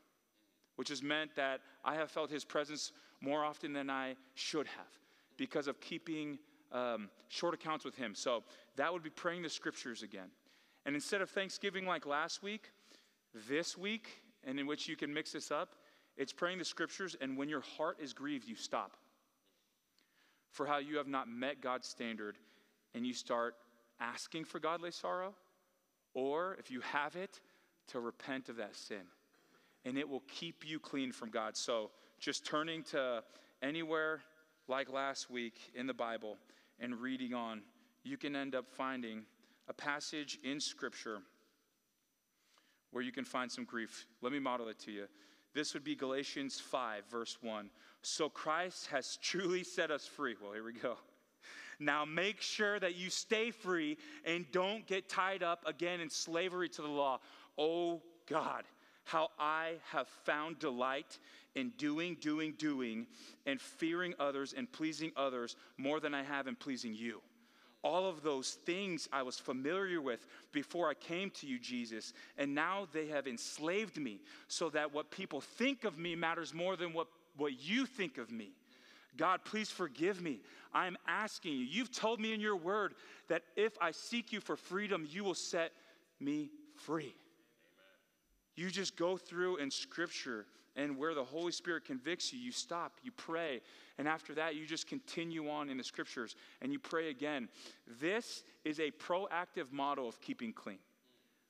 which 0.77 0.89
has 0.89 1.03
meant 1.03 1.37
that 1.37 1.61
I 1.85 1.95
have 1.95 2.11
felt 2.11 2.31
His 2.31 2.45
presence 2.45 2.93
more 3.23 3.45
often 3.45 3.73
than 3.73 3.89
I 3.89 4.17
should 4.35 4.67
have 4.67 4.87
because 5.39 5.69
of 5.69 5.81
keeping 5.81 6.39
um, 6.73 7.09
short 7.29 7.55
accounts 7.55 7.85
with 7.85 7.95
Him. 7.97 8.15
So 8.15 8.43
that 8.77 8.93
would 8.93 9.03
be 9.03 9.11
praying 9.11 9.43
the 9.43 9.49
scriptures 9.49 10.03
again. 10.03 10.29
And 10.85 10.95
instead 10.95 11.23
of 11.23 11.31
Thanksgiving 11.31 11.87
like 11.87 12.05
last 12.05 12.43
week, 12.43 12.71
this 13.49 13.79
week, 13.79 14.23
and 14.45 14.59
in 14.59 14.67
which 14.67 14.89
you 14.89 14.97
can 14.97 15.15
mix 15.15 15.33
this 15.33 15.51
up, 15.51 15.77
it's 16.17 16.33
praying 16.33 16.59
the 16.59 16.65
scriptures, 16.65 17.17
and 17.21 17.39
when 17.39 17.49
your 17.49 17.63
heart 17.63 17.99
is 18.01 18.13
grieved, 18.13 18.47
you 18.47 18.57
stop. 18.57 18.97
For 20.51 20.67
how 20.67 20.79
you 20.79 20.99
have 20.99 21.07
not 21.07 21.29
met 21.29 21.63
God's 21.63 21.89
standard, 21.89 22.37
and 22.95 23.07
you 23.07 23.15
start 23.15 23.55
asking 24.01 24.45
for 24.45 24.59
godly 24.59 24.91
sorrow, 24.91 25.35
or 26.13 26.57
if 26.59 26.71
you 26.71 26.81
have 26.81 27.17
it, 27.17 27.41
to 27.89 28.01
repent 28.01 28.49
of 28.49 28.57
that 28.57 28.77
sin. 28.77 29.03
And 29.85 29.97
it 29.97 30.09
will 30.09 30.23
keep 30.29 30.65
you 30.67 30.79
clean 30.79 31.13
from 31.13 31.31
God. 31.31 31.57
So 31.57 31.91
just 32.23 32.47
turning 32.47 32.85
to 32.85 33.21
anywhere 33.63 34.21
like 34.69 34.89
last 34.91 35.29
week 35.29 35.55
in 35.75 35.89
the 35.89 35.93
Bible 35.93 36.39
and 36.79 36.97
reading 37.01 37.35
on, 37.35 37.63
you 38.05 38.17
can 38.17 38.37
end 38.37 38.55
up 38.55 38.65
finding 38.71 39.23
a 39.69 39.73
passage 39.73 40.39
in 40.45 40.61
Scripture 40.61 41.19
where 42.93 43.03
you 43.03 43.11
can 43.11 43.25
find 43.25 43.51
some 43.51 43.65
grief. 43.65 44.07
Let 44.21 44.33
me 44.33 44.39
model 44.39 44.69
it 44.69 44.79
to 44.81 44.93
you. 44.93 45.07
This 45.53 45.75
would 45.75 45.83
be 45.83 45.97
Galatians 45.97 46.61
5, 46.61 47.03
verse 47.11 47.39
1. 47.43 47.69
So 48.03 48.29
Christ 48.29 48.87
has 48.87 49.19
truly 49.21 49.65
set 49.65 49.91
us 49.91 50.07
free. 50.07 50.37
Well, 50.41 50.53
here 50.53 50.65
we 50.65 50.75
go. 50.75 50.97
Now 51.81 52.05
make 52.05 52.41
sure 52.41 52.79
that 52.79 52.95
you 52.95 53.11
stay 53.11 53.51
free 53.51 53.99
and 54.25 54.47
don't 54.53 54.87
get 54.87 55.09
tied 55.09 55.43
up 55.43 55.65
again 55.67 56.01
in 56.01 56.09
slavery 56.09 56.69
to 56.69 56.83
the 56.83 56.89
law. 56.89 57.19
Oh 57.59 58.01
God, 58.29 58.63
how 59.05 59.31
I 59.41 59.73
have 59.91 60.07
found 60.25 60.61
delight 60.61 61.19
in 61.55 61.71
doing, 61.79 62.17
doing, 62.21 62.55
doing, 62.59 63.07
and 63.47 63.61
fearing 63.61 64.15
others 64.19 64.55
and 64.57 64.71
pleasing 64.71 65.13
others 65.17 65.57
more 65.77 66.01
than 66.01 66.15
I 66.15 66.23
have 66.23 66.47
in 66.47 66.57
pleasing 66.57 66.95
you. 66.95 67.21
All 67.83 68.09
of 68.09 68.23
those 68.23 68.51
things 68.51 69.09
I 69.13 69.23
was 69.23 69.39
familiar 69.39 70.01
with 70.01 70.25
before 70.53 70.89
I 70.89 70.95
came 70.95 71.31
to 71.31 71.47
you, 71.47 71.59
Jesus, 71.59 72.13
and 72.39 72.55
now 72.55 72.87
they 72.93 73.09
have 73.09 73.27
enslaved 73.27 73.97
me 73.97 74.21
so 74.47 74.71
that 74.71 74.95
what 74.95 75.11
people 75.11 75.41
think 75.41 75.85
of 75.85 75.99
me 75.99 76.15
matters 76.15 76.55
more 76.55 76.77
than 76.77 76.93
what, 76.93 77.09
what 77.37 77.61
you 77.61 77.87
think 77.87 78.19
of 78.19 78.31
me. 78.31 78.53
God, 79.17 79.41
please 79.45 79.69
forgive 79.69 80.23
me. 80.23 80.41
I'm 80.73 80.97
asking 81.07 81.53
you. 81.53 81.65
You've 81.65 81.91
told 81.91 82.21
me 82.21 82.33
in 82.33 82.41
your 82.41 82.57
word 82.57 82.95
that 83.29 83.43
if 83.57 83.73
I 83.81 83.91
seek 83.91 84.33
you 84.33 84.41
for 84.41 84.57
freedom, 84.57 85.07
you 85.11 85.25
will 85.25 85.35
set 85.35 85.73
me 86.21 86.51
free. 86.77 87.15
You 88.55 88.71
just 88.71 88.97
go 88.97 89.17
through 89.17 89.57
in 89.57 89.71
Scripture, 89.71 90.47
and 90.77 90.97
where 90.97 91.15
the 91.15 91.25
Holy 91.25 91.53
Spirit 91.53 91.85
convicts 91.85 92.33
you, 92.33 92.39
you 92.39 92.53
stop, 92.53 92.99
you 93.03 93.13
pray, 93.13 93.61
and 93.99 94.09
after 94.09 94.35
that, 94.35 94.55
you 94.55 94.67
just 94.67 94.87
continue 94.87 95.49
on 95.49 95.69
in 95.69 95.77
the 95.77 95.85
Scriptures 95.85 96.35
and 96.61 96.73
you 96.73 96.79
pray 96.79 97.11
again. 97.11 97.49
This 98.01 98.43
is 98.65 98.81
a 98.81 98.91
proactive 98.91 99.71
model 99.71 100.09
of 100.09 100.21
keeping 100.21 100.53
clean, 100.53 100.79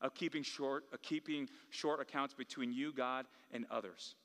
of 0.01 0.15
keeping 0.15 0.43
short, 0.43 0.85
of 0.93 1.03
keeping 1.03 1.49
short 1.71 2.01
accounts 2.01 2.35
between 2.35 2.73
you, 2.73 2.93
God, 2.93 3.27
and 3.53 3.65
others. 3.71 4.17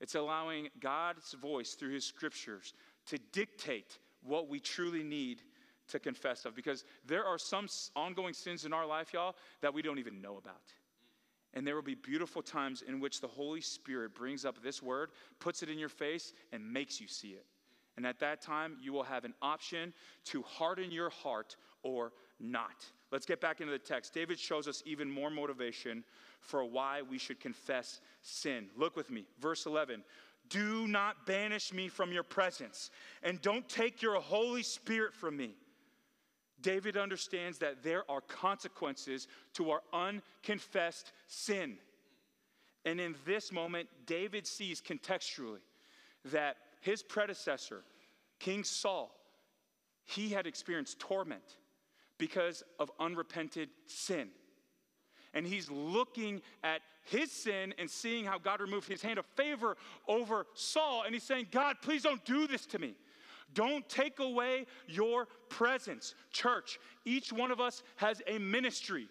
It's 0.00 0.14
allowing 0.14 0.68
God's 0.80 1.32
voice 1.32 1.74
through 1.74 1.94
His 1.94 2.04
Scriptures 2.04 2.74
to 3.06 3.18
dictate 3.32 3.98
what 4.22 4.48
we 4.48 4.60
truly 4.60 5.02
need 5.02 5.42
to 5.88 5.98
confess 5.98 6.44
of 6.44 6.54
because 6.54 6.84
there 7.06 7.24
are 7.24 7.38
some 7.38 7.66
ongoing 7.94 8.34
sins 8.34 8.64
in 8.64 8.72
our 8.72 8.86
life, 8.86 9.12
y'all, 9.12 9.36
that 9.60 9.72
we 9.72 9.82
don't 9.82 9.98
even 9.98 10.20
know 10.20 10.36
about. 10.36 10.62
And 11.54 11.66
there 11.66 11.74
will 11.76 11.82
be 11.82 11.94
beautiful 11.94 12.42
times 12.42 12.82
in 12.82 13.00
which 13.00 13.20
the 13.20 13.28
Holy 13.28 13.60
Spirit 13.60 14.14
brings 14.14 14.44
up 14.44 14.62
this 14.62 14.82
word, 14.82 15.10
puts 15.38 15.62
it 15.62 15.70
in 15.70 15.78
your 15.78 15.88
face, 15.88 16.32
and 16.52 16.72
makes 16.72 17.00
you 17.00 17.06
see 17.06 17.28
it. 17.28 17.46
And 17.96 18.04
at 18.04 18.18
that 18.18 18.42
time, 18.42 18.76
you 18.82 18.92
will 18.92 19.04
have 19.04 19.24
an 19.24 19.34
option 19.40 19.94
to 20.26 20.42
harden 20.42 20.90
your 20.90 21.10
heart 21.10 21.56
or 21.84 22.12
not. 22.40 22.84
Let's 23.12 23.26
get 23.26 23.40
back 23.40 23.60
into 23.60 23.72
the 23.72 23.78
text. 23.78 24.12
David 24.12 24.38
shows 24.38 24.66
us 24.66 24.82
even 24.84 25.08
more 25.08 25.30
motivation 25.30 26.02
for 26.40 26.64
why 26.64 27.02
we 27.02 27.18
should 27.18 27.38
confess 27.38 28.00
sin. 28.22 28.66
Look 28.76 28.96
with 28.96 29.10
me, 29.10 29.26
verse 29.40 29.66
11. 29.66 30.02
Do 30.48 30.88
not 30.88 31.24
banish 31.24 31.72
me 31.72 31.88
from 31.88 32.12
your 32.12 32.24
presence, 32.24 32.90
and 33.22 33.40
don't 33.40 33.68
take 33.68 34.02
your 34.02 34.16
Holy 34.16 34.62
Spirit 34.62 35.14
from 35.14 35.36
me. 35.36 35.54
David 36.60 36.96
understands 36.96 37.58
that 37.58 37.82
there 37.82 38.08
are 38.10 38.20
consequences 38.20 39.28
to 39.54 39.70
our 39.70 39.82
unconfessed 39.92 41.12
sin. 41.26 41.78
And 42.84 43.00
in 43.00 43.16
this 43.24 43.52
moment, 43.52 43.88
David 44.06 44.46
sees 44.46 44.80
contextually 44.80 45.60
that 46.26 46.56
his 46.80 47.02
predecessor, 47.02 47.82
King 48.38 48.64
Saul, 48.64 49.14
he 50.04 50.28
had 50.28 50.46
experienced 50.46 50.98
torment 50.98 51.56
because 52.18 52.62
of 52.78 52.90
unrepented 53.00 53.70
sin. 53.86 54.28
And 55.32 55.46
he's 55.46 55.70
looking 55.70 56.42
at 56.62 56.82
his 57.02 57.32
sin 57.32 57.74
and 57.78 57.90
seeing 57.90 58.24
how 58.24 58.38
God 58.38 58.60
removed 58.60 58.88
his 58.88 59.02
hand 59.02 59.18
of 59.18 59.26
favor 59.34 59.76
over 60.06 60.46
Saul. 60.54 61.02
And 61.04 61.14
he's 61.14 61.24
saying, 61.24 61.48
God, 61.50 61.76
please 61.82 62.02
don't 62.02 62.24
do 62.24 62.46
this 62.46 62.66
to 62.66 62.78
me. 62.78 62.94
Don't 63.52 63.88
take 63.88 64.18
away 64.18 64.66
your 64.88 65.28
presence. 65.48 66.14
Church, 66.32 66.78
each 67.04 67.32
one 67.32 67.50
of 67.50 67.60
us 67.60 67.82
has 67.96 68.22
a 68.26 68.38
ministry. 68.38 69.08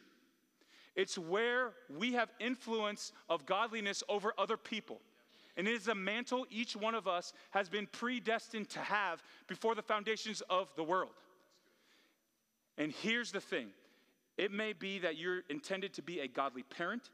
It's 0.95 1.17
where 1.17 1.71
we 1.89 2.13
have 2.13 2.29
influence 2.39 3.13
of 3.29 3.45
godliness 3.45 4.03
over 4.09 4.33
other 4.37 4.57
people. 4.57 4.99
And 5.55 5.67
it 5.67 5.75
is 5.75 5.87
a 5.87 5.95
mantle 5.95 6.45
each 6.49 6.75
one 6.75 6.95
of 6.95 7.07
us 7.07 7.33
has 7.51 7.69
been 7.69 7.87
predestined 7.87 8.69
to 8.69 8.79
have 8.79 9.21
before 9.47 9.75
the 9.75 9.81
foundations 9.81 10.41
of 10.49 10.67
the 10.75 10.83
world. 10.83 11.13
And 12.77 12.91
here's 12.91 13.31
the 13.31 13.41
thing 13.41 13.69
it 14.37 14.51
may 14.51 14.73
be 14.73 14.99
that 14.99 15.17
you're 15.17 15.41
intended 15.49 15.93
to 15.93 16.01
be 16.01 16.19
a 16.21 16.27
godly 16.27 16.63
parent, 16.63 17.09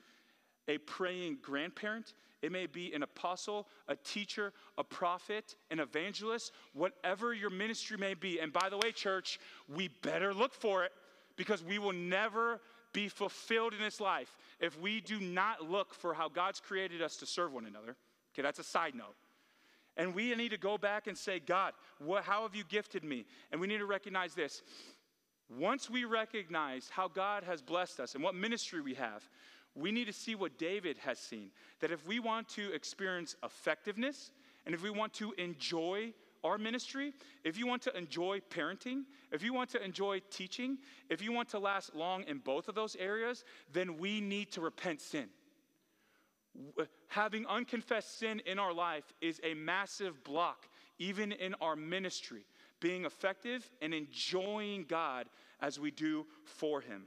a 0.67 0.77
praying 0.77 1.39
grandparent, 1.41 2.13
it 2.41 2.51
may 2.51 2.65
be 2.67 2.93
an 2.93 3.03
apostle, 3.03 3.67
a 3.87 3.95
teacher, 3.95 4.53
a 4.77 4.83
prophet, 4.83 5.55
an 5.71 5.79
evangelist, 5.79 6.51
whatever 6.73 7.33
your 7.33 7.49
ministry 7.49 7.97
may 7.97 8.13
be. 8.13 8.39
And 8.39 8.53
by 8.53 8.69
the 8.69 8.77
way, 8.77 8.91
church, 8.91 9.39
we 9.67 9.89
better 10.01 10.33
look 10.33 10.53
for 10.53 10.83
it 10.83 10.91
because 11.35 11.63
we 11.63 11.79
will 11.79 11.93
never 11.93 12.61
be 12.93 13.07
fulfilled 13.07 13.73
in 13.73 13.79
this 13.79 13.99
life 13.99 14.35
if 14.59 14.79
we 14.79 15.01
do 15.01 15.19
not 15.19 15.69
look 15.69 15.93
for 15.93 16.13
how 16.13 16.29
God's 16.29 16.59
created 16.59 17.01
us 17.01 17.17
to 17.17 17.25
serve 17.25 17.53
one 17.53 17.65
another. 17.65 17.95
Okay, 18.33 18.41
that's 18.41 18.59
a 18.59 18.63
side 18.63 18.95
note. 18.95 19.15
And 19.97 20.15
we 20.15 20.33
need 20.35 20.49
to 20.49 20.57
go 20.57 20.77
back 20.77 21.07
and 21.07 21.17
say, 21.17 21.39
God, 21.39 21.73
what, 21.99 22.23
how 22.23 22.43
have 22.43 22.55
you 22.55 22.63
gifted 22.63 23.03
me? 23.03 23.25
And 23.51 23.59
we 23.59 23.67
need 23.67 23.79
to 23.79 23.85
recognize 23.85 24.33
this. 24.33 24.61
Once 25.49 25.89
we 25.89 26.05
recognize 26.05 26.89
how 26.89 27.07
God 27.07 27.43
has 27.43 27.61
blessed 27.61 27.99
us 27.99 28.15
and 28.15 28.23
what 28.23 28.35
ministry 28.35 28.81
we 28.81 28.93
have, 28.93 29.27
we 29.75 29.91
need 29.91 30.05
to 30.05 30.13
see 30.13 30.35
what 30.35 30.57
David 30.57 30.97
has 30.99 31.19
seen. 31.19 31.51
That 31.79 31.91
if 31.91 32.05
we 32.07 32.19
want 32.19 32.49
to 32.49 32.73
experience 32.73 33.35
effectiveness 33.43 34.31
and 34.65 34.75
if 34.75 34.83
we 34.83 34.89
want 34.89 35.13
to 35.15 35.33
enjoy 35.33 36.13
our 36.43 36.57
ministry, 36.57 37.13
if 37.43 37.57
you 37.57 37.67
want 37.67 37.81
to 37.83 37.97
enjoy 37.97 38.39
parenting, 38.49 39.03
if 39.31 39.43
you 39.43 39.53
want 39.53 39.69
to 39.71 39.83
enjoy 39.83 40.21
teaching, 40.29 40.77
if 41.09 41.21
you 41.21 41.31
want 41.31 41.49
to 41.49 41.59
last 41.59 41.95
long 41.95 42.23
in 42.27 42.39
both 42.39 42.67
of 42.67 42.75
those 42.75 42.95
areas, 42.95 43.43
then 43.73 43.97
we 43.97 44.21
need 44.21 44.51
to 44.53 44.61
repent 44.61 45.01
sin. 45.01 45.27
Having 47.07 47.45
unconfessed 47.47 48.19
sin 48.19 48.41
in 48.45 48.59
our 48.59 48.73
life 48.73 49.13
is 49.21 49.39
a 49.43 49.53
massive 49.53 50.23
block, 50.23 50.67
even 50.97 51.31
in 51.31 51.55
our 51.61 51.75
ministry, 51.75 52.45
being 52.79 53.05
effective 53.05 53.69
and 53.81 53.93
enjoying 53.93 54.85
God 54.87 55.27
as 55.61 55.79
we 55.79 55.91
do 55.91 56.25
for 56.43 56.81
Him. 56.81 57.03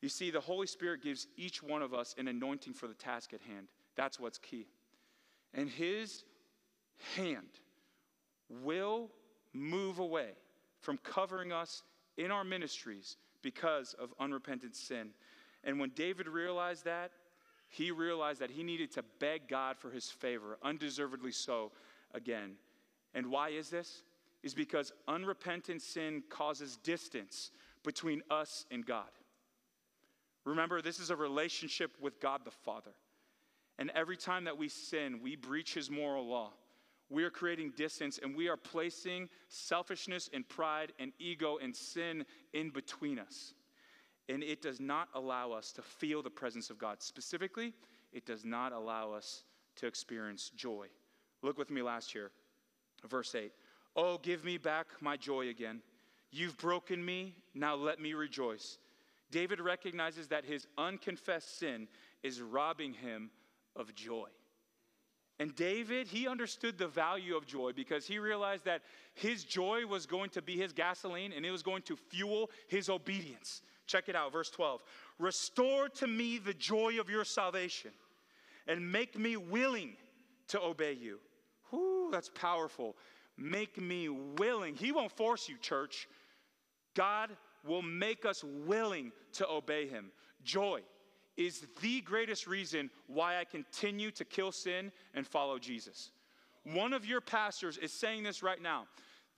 You 0.00 0.08
see, 0.08 0.30
the 0.30 0.40
Holy 0.40 0.66
Spirit 0.66 1.02
gives 1.02 1.26
each 1.36 1.62
one 1.62 1.82
of 1.82 1.92
us 1.92 2.14
an 2.18 2.28
anointing 2.28 2.74
for 2.74 2.86
the 2.86 2.94
task 2.94 3.32
at 3.34 3.40
hand. 3.40 3.68
That's 3.96 4.20
what's 4.20 4.38
key. 4.38 4.66
And 5.54 5.68
His 5.68 6.24
hand 7.16 7.60
will 8.48 9.10
move 9.52 9.98
away 9.98 10.30
from 10.80 10.98
covering 10.98 11.52
us 11.52 11.82
in 12.16 12.30
our 12.30 12.44
ministries 12.44 13.16
because 13.42 13.94
of 13.94 14.14
unrepentant 14.20 14.76
sin. 14.76 15.10
And 15.64 15.80
when 15.80 15.90
David 15.90 16.28
realized 16.28 16.84
that, 16.84 17.12
he 17.68 17.90
realized 17.90 18.40
that 18.40 18.50
he 18.50 18.62
needed 18.62 18.90
to 18.92 19.04
beg 19.20 19.46
God 19.46 19.76
for 19.78 19.90
his 19.90 20.10
favor, 20.10 20.58
undeservedly 20.62 21.32
so, 21.32 21.72
again. 22.14 22.54
And 23.14 23.26
why 23.26 23.50
is 23.50 23.68
this? 23.68 24.02
Is 24.42 24.54
because 24.54 24.92
unrepentant 25.06 25.82
sin 25.82 26.22
causes 26.30 26.76
distance 26.76 27.50
between 27.84 28.22
us 28.30 28.64
and 28.70 28.86
God. 28.86 29.08
Remember, 30.48 30.80
this 30.80 30.98
is 30.98 31.10
a 31.10 31.16
relationship 31.16 31.90
with 32.00 32.20
God 32.20 32.40
the 32.44 32.50
Father. 32.50 32.92
And 33.78 33.90
every 33.94 34.16
time 34.16 34.44
that 34.44 34.56
we 34.56 34.68
sin, 34.68 35.20
we 35.22 35.36
breach 35.36 35.74
his 35.74 35.90
moral 35.90 36.26
law. 36.26 36.52
We 37.10 37.24
are 37.24 37.30
creating 37.30 37.72
distance 37.76 38.18
and 38.22 38.34
we 38.34 38.48
are 38.48 38.56
placing 38.56 39.28
selfishness 39.48 40.30
and 40.32 40.48
pride 40.48 40.92
and 40.98 41.12
ego 41.18 41.58
and 41.62 41.76
sin 41.76 42.24
in 42.54 42.70
between 42.70 43.18
us. 43.18 43.52
And 44.30 44.42
it 44.42 44.62
does 44.62 44.80
not 44.80 45.08
allow 45.14 45.52
us 45.52 45.70
to 45.72 45.82
feel 45.82 46.22
the 46.22 46.30
presence 46.30 46.70
of 46.70 46.78
God. 46.78 47.02
Specifically, 47.02 47.74
it 48.12 48.26
does 48.26 48.44
not 48.44 48.72
allow 48.72 49.12
us 49.12 49.44
to 49.76 49.86
experience 49.86 50.50
joy. 50.56 50.86
Look 51.42 51.58
with 51.58 51.70
me 51.70 51.82
last 51.82 52.14
year, 52.14 52.30
verse 53.06 53.34
8. 53.34 53.52
Oh, 53.96 54.18
give 54.18 54.44
me 54.44 54.56
back 54.58 54.86
my 55.00 55.16
joy 55.16 55.48
again. 55.48 55.82
You've 56.30 56.56
broken 56.58 57.02
me, 57.02 57.34
now 57.54 57.74
let 57.74 58.00
me 58.00 58.14
rejoice. 58.14 58.78
David 59.30 59.60
recognizes 59.60 60.28
that 60.28 60.44
his 60.44 60.66
unconfessed 60.76 61.58
sin 61.58 61.88
is 62.22 62.40
robbing 62.40 62.94
him 62.94 63.30
of 63.76 63.94
joy. 63.94 64.28
And 65.40 65.54
David, 65.54 66.08
he 66.08 66.26
understood 66.26 66.78
the 66.78 66.88
value 66.88 67.36
of 67.36 67.46
joy 67.46 67.72
because 67.72 68.06
he 68.06 68.18
realized 68.18 68.64
that 68.64 68.82
his 69.14 69.44
joy 69.44 69.86
was 69.86 70.04
going 70.04 70.30
to 70.30 70.42
be 70.42 70.56
his 70.56 70.72
gasoline 70.72 71.32
and 71.32 71.46
it 71.46 71.52
was 71.52 71.62
going 71.62 71.82
to 71.82 71.96
fuel 71.96 72.50
his 72.66 72.88
obedience. 72.88 73.62
Check 73.86 74.08
it 74.08 74.16
out, 74.16 74.32
verse 74.32 74.50
12. 74.50 74.82
Restore 75.18 75.88
to 75.90 76.06
me 76.06 76.38
the 76.38 76.54
joy 76.54 76.98
of 76.98 77.08
your 77.08 77.24
salvation 77.24 77.92
and 78.66 78.90
make 78.90 79.16
me 79.16 79.36
willing 79.36 79.96
to 80.48 80.60
obey 80.60 80.92
you. 80.92 81.20
Whoo, 81.70 82.10
that's 82.10 82.30
powerful. 82.30 82.96
Make 83.36 83.80
me 83.80 84.08
willing. 84.08 84.74
He 84.74 84.90
won't 84.90 85.12
force 85.12 85.48
you, 85.48 85.56
church. 85.58 86.08
God 86.94 87.30
will 87.66 87.82
make 87.82 88.24
us 88.24 88.44
willing 88.44 89.12
to 89.34 89.48
obey 89.48 89.86
him. 89.86 90.10
Joy 90.42 90.80
is 91.36 91.66
the 91.80 92.00
greatest 92.00 92.46
reason 92.46 92.90
why 93.06 93.38
I 93.38 93.44
continue 93.44 94.10
to 94.12 94.24
kill 94.24 94.52
sin 94.52 94.90
and 95.14 95.26
follow 95.26 95.58
Jesus. 95.58 96.10
One 96.64 96.92
of 96.92 97.06
your 97.06 97.20
pastors 97.20 97.78
is 97.78 97.92
saying 97.92 98.24
this 98.24 98.42
right 98.42 98.60
now. 98.60 98.86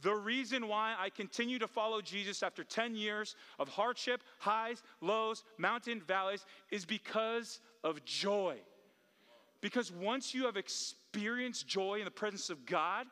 The 0.03 0.15
reason 0.15 0.67
why 0.67 0.95
I 0.99 1.11
continue 1.11 1.59
to 1.59 1.69
follow 1.69 2.01
Jesus 2.01 2.43
after 2.43 2.65
10 2.65 2.95
years 2.95 3.37
of 3.59 3.69
hardship, 3.69 4.23
highs, 4.39 4.83
lows, 5.03 5.45
mountain, 5.59 6.01
valleys, 6.01 6.47
is 6.71 6.87
because 6.87 7.61
of 7.85 8.03
joy. 8.07 8.57
Because 9.61 9.93
once 9.93 10.33
you 10.33 10.47
have 10.47 10.57
experienced 10.57 11.69
joy 11.69 11.99
in 11.99 12.07
the 12.07 12.11
presence 12.11 12.49
of 12.49 12.65
God, 12.65 13.07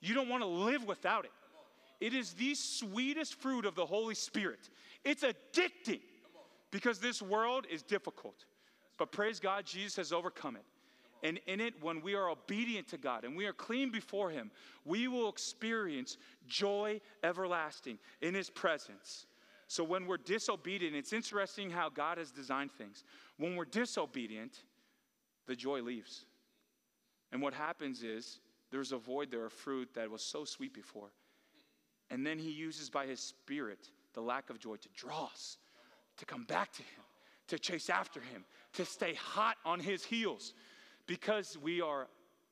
you 0.00 0.14
don't 0.14 0.30
want 0.30 0.42
to 0.42 0.48
live 0.48 0.84
without 0.84 1.26
it. 1.26 1.30
It 2.00 2.14
is 2.14 2.32
the 2.34 2.54
sweetest 2.54 3.34
fruit 3.34 3.64
of 3.64 3.74
the 3.74 3.86
Holy 3.86 4.14
Spirit. 4.14 4.70
It's 5.04 5.22
addicting 5.24 6.00
because 6.70 6.98
this 6.98 7.22
world 7.22 7.66
is 7.70 7.82
difficult. 7.82 8.44
But 8.98 9.12
praise 9.12 9.40
God, 9.40 9.64
Jesus 9.66 9.96
has 9.96 10.12
overcome 10.12 10.56
it. 10.56 10.64
And 11.22 11.40
in 11.46 11.60
it, 11.60 11.74
when 11.82 12.02
we 12.02 12.14
are 12.14 12.28
obedient 12.28 12.88
to 12.88 12.98
God 12.98 13.24
and 13.24 13.34
we 13.34 13.46
are 13.46 13.52
clean 13.52 13.90
before 13.90 14.30
Him, 14.30 14.50
we 14.84 15.08
will 15.08 15.28
experience 15.30 16.18
joy 16.46 17.00
everlasting 17.22 17.98
in 18.20 18.34
His 18.34 18.50
presence. 18.50 19.26
So 19.66 19.82
when 19.82 20.06
we're 20.06 20.18
disobedient, 20.18 20.94
it's 20.94 21.14
interesting 21.14 21.70
how 21.70 21.88
God 21.88 22.18
has 22.18 22.30
designed 22.30 22.72
things. 22.72 23.04
When 23.38 23.56
we're 23.56 23.64
disobedient, 23.64 24.62
the 25.46 25.56
joy 25.56 25.80
leaves. 25.80 26.26
And 27.32 27.40
what 27.40 27.54
happens 27.54 28.02
is 28.02 28.40
there's 28.70 28.92
a 28.92 28.98
void 28.98 29.30
there, 29.30 29.46
a 29.46 29.50
fruit 29.50 29.88
that 29.94 30.10
was 30.10 30.22
so 30.22 30.44
sweet 30.44 30.74
before. 30.74 31.08
And 32.14 32.24
then 32.24 32.38
He 32.38 32.50
uses 32.50 32.90
by 32.90 33.06
His 33.06 33.18
Spirit 33.18 33.90
the 34.12 34.20
lack 34.20 34.48
of 34.48 34.60
joy 34.60 34.76
to 34.76 34.88
draw 34.94 35.24
us 35.24 35.58
to 36.16 36.24
come 36.24 36.44
back 36.44 36.72
to 36.74 36.82
Him, 36.82 37.02
to 37.48 37.58
chase 37.58 37.90
after 37.90 38.20
Him, 38.20 38.44
to 38.74 38.84
stay 38.84 39.14
hot 39.14 39.56
on 39.64 39.80
His 39.80 40.04
heels 40.04 40.54
because 41.08 41.58
we 41.60 41.80
are 41.80 42.06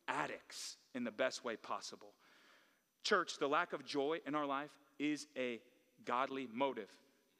addicts 0.09 0.79
in 0.97 1.05
the 1.05 1.13
best 1.13 1.45
way 1.45 1.55
possible. 1.55 2.13
Church, 3.05 3.39
the 3.39 3.47
lack 3.47 3.73
of 3.73 3.85
joy 3.85 4.19
in 4.27 4.35
our 4.35 4.47
life 4.47 4.73
is 4.99 5.29
a 5.39 5.61
godly 6.05 6.49
motive 6.53 6.91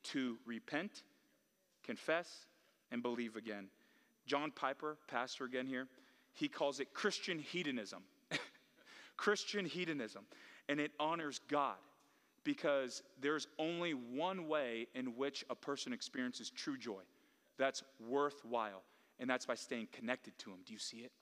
to 0.05 0.39
repent, 0.47 1.03
confess, 1.83 2.47
and 2.93 3.03
believe 3.03 3.35
again. 3.35 3.67
John 4.27 4.53
Piper, 4.53 4.97
pastor 5.09 5.45
again 5.45 5.67
here, 5.67 5.89
he 6.35 6.47
calls 6.47 6.79
it 6.79 6.95
Christian 6.95 7.41
hedonism. 7.41 8.05
Christian 9.17 9.65
hedonism. 9.65 10.25
And 10.69 10.79
it 10.79 10.93
honors 11.01 11.41
God 11.49 11.79
because 12.45 13.03
there's 13.21 13.47
only 13.59 13.93
one 13.93 14.49
way 14.49 14.89
in 14.95 15.17
which 15.17 15.45
a 15.51 15.55
person 15.55 15.93
experiences 15.93 16.51
true 16.51 16.77
joy 16.77 17.03
that's 17.59 17.83
worthwhile, 18.01 18.83
and 19.19 19.29
that's 19.29 19.47
by 19.47 19.55
staying 19.55 19.89
connected 19.93 20.37
to 20.39 20.51
Him. 20.51 20.59
Do 20.67 20.73
you 20.73 20.79
see 20.79 20.99
it? 20.99 21.13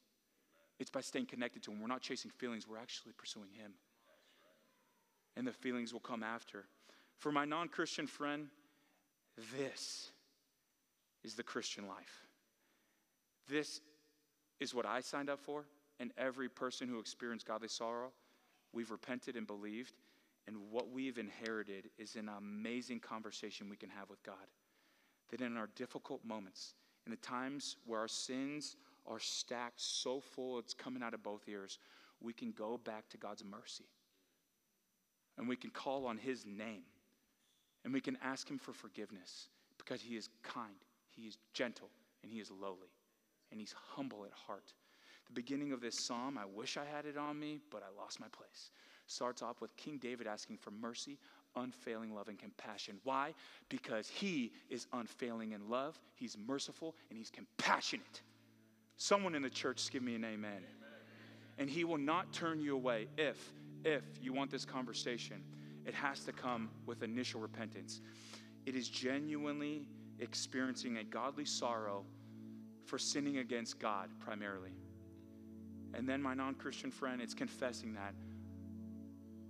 It's 0.79 0.91
by 0.91 1.01
staying 1.01 1.27
connected 1.27 1.63
to 1.65 1.71
Him. 1.71 1.81
We're 1.81 1.89
not 1.89 2.01
chasing 2.01 2.31
feelings, 2.31 2.67
we're 2.67 2.79
actually 2.79 3.13
pursuing 3.13 3.51
Him. 3.53 3.73
And 5.37 5.47
the 5.47 5.53
feelings 5.53 5.93
will 5.93 6.01
come 6.01 6.23
after. 6.23 6.65
For 7.19 7.31
my 7.31 7.45
non 7.45 7.69
Christian 7.69 8.07
friend, 8.07 8.49
this 9.59 10.11
is 11.23 11.35
the 11.35 11.43
Christian 11.43 11.87
life. 11.87 12.27
This 13.49 13.81
is 14.61 14.75
what 14.75 14.87
I 14.87 15.01
signed 15.01 15.29
up 15.29 15.41
for, 15.41 15.65
and 15.99 16.13
every 16.17 16.49
person 16.49 16.89
who 16.89 16.99
experienced 16.99 17.47
godly 17.47 17.69
sorrow, 17.69 18.13
we've 18.73 18.91
repented 18.91 19.37
and 19.37 19.47
believed 19.47 19.93
and 20.47 20.57
what 20.71 20.91
we've 20.91 21.19
inherited 21.19 21.91
is 21.99 22.17
an 22.17 22.29
amazing 22.29 23.01
conversation 23.01 23.69
we 23.69 23.77
can 23.77 23.91
have 23.91 24.11
with 24.11 24.23
God. 24.23 24.35
That 25.31 25.41
in 25.41 25.57
our 25.57 25.69
difficult 25.77 26.25
moments, 26.25 26.75
in 27.07 27.11
the 27.11 27.19
times 27.19 27.77
where 27.87 28.01
our 28.01 28.09
sins 28.09 28.77
are 29.07 29.21
stacked 29.21 29.81
so 29.81 30.21
full 30.21 30.59
it's 30.59 30.75
coming 30.75 31.03
out 31.03 31.15
of 31.15 31.23
both 31.23 31.49
ears, 31.49 31.79
we 32.21 32.33
can 32.33 32.53
go 32.53 32.79
back 32.79 33.09
to 33.11 33.17
God's 33.17 33.45
mercy. 33.45 33.85
And 35.39 35.49
we 35.49 35.57
can 35.57 35.71
call 35.71 36.07
on 36.07 36.19
His 36.19 36.45
name. 36.45 36.83
And 37.85 37.95
we 37.95 38.01
can 38.01 38.19
ask 38.23 38.51
Him 38.51 38.59
for 38.59 38.73
forgiveness 38.73 39.49
because 39.79 40.03
He 40.03 40.17
is 40.17 40.29
kind, 40.43 40.85
He 41.11 41.23
is 41.23 41.39
gentle, 41.55 41.91
and 42.23 42.31
He 42.31 42.41
is 42.41 42.51
lowly, 42.51 42.93
and 43.51 43.61
He's 43.61 43.75
humble 43.95 44.25
at 44.25 44.33
heart. 44.33 44.75
The 45.27 45.33
beginning 45.33 45.73
of 45.73 45.81
this 45.81 45.99
psalm, 45.99 46.37
I 46.37 46.45
wish 46.45 46.77
I 46.77 46.85
had 46.85 47.07
it 47.07 47.17
on 47.17 47.39
me, 47.39 47.61
but 47.71 47.83
I 47.83 48.01
lost 48.01 48.21
my 48.21 48.27
place 48.29 48.71
starts 49.11 49.43
off 49.43 49.61
with 49.61 49.77
King 49.77 49.99
David 49.99 50.27
asking 50.27 50.59
for 50.59 50.71
mercy, 50.71 51.19
unfailing 51.57 52.15
love, 52.15 52.29
and 52.29 52.39
compassion. 52.39 52.99
Why? 53.05 53.35
Because 53.69 54.09
he 54.09 54.53
is 54.69 54.87
unfailing 54.93 55.53
in 55.53 55.69
love, 55.69 55.99
he's 56.15 56.37
merciful, 56.47 56.95
and 57.09 57.19
he's 57.19 57.31
compassionate. 57.31 58.23
Someone 58.97 59.35
in 59.35 59.43
the 59.43 59.51
church 59.51 59.91
give 59.91 60.03
me 60.03 60.15
an 60.15 60.25
amen. 60.25 60.51
amen. 60.51 60.65
And 61.59 61.69
he 61.69 61.85
will 61.85 61.99
not 61.99 62.33
turn 62.33 62.61
you 62.61 62.75
away 62.75 63.09
if, 63.19 63.53
if 63.85 64.03
you 64.21 64.33
want 64.33 64.51
this 64.51 64.65
conversation. 64.65 65.43
It 65.87 65.95
has 65.95 66.21
to 66.25 66.33
come 66.33 66.71
with 66.87 67.03
initial 67.03 67.41
repentance. 67.41 68.01
It 68.67 68.77
is 68.77 68.89
genuinely 68.89 69.87
experiencing 70.19 70.99
a 70.99 71.05
godly 71.05 71.47
sorrow 71.47 72.05
for 72.85 72.99
sinning 72.99 73.39
against 73.39 73.79
God 73.79 74.11
primarily. 74.19 74.73
And 75.95 76.09
then, 76.09 76.23
my 76.23 76.35
non 76.35 76.55
Christian 76.55 76.91
friend, 76.91 77.21
it's 77.21 77.35
confessing 77.35 77.95
that 77.95 78.15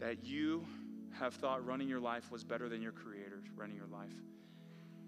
that 0.01 0.25
you 0.25 0.67
have 1.13 1.35
thought 1.35 1.65
running 1.65 1.89
your 1.89 2.01
life 2.01 2.31
was 2.33 2.43
better 2.43 2.69
than 2.69 2.83
your 2.83 2.93
creator 2.93 3.43
running 3.55 3.77
your 3.77 3.87
life. 3.87 4.15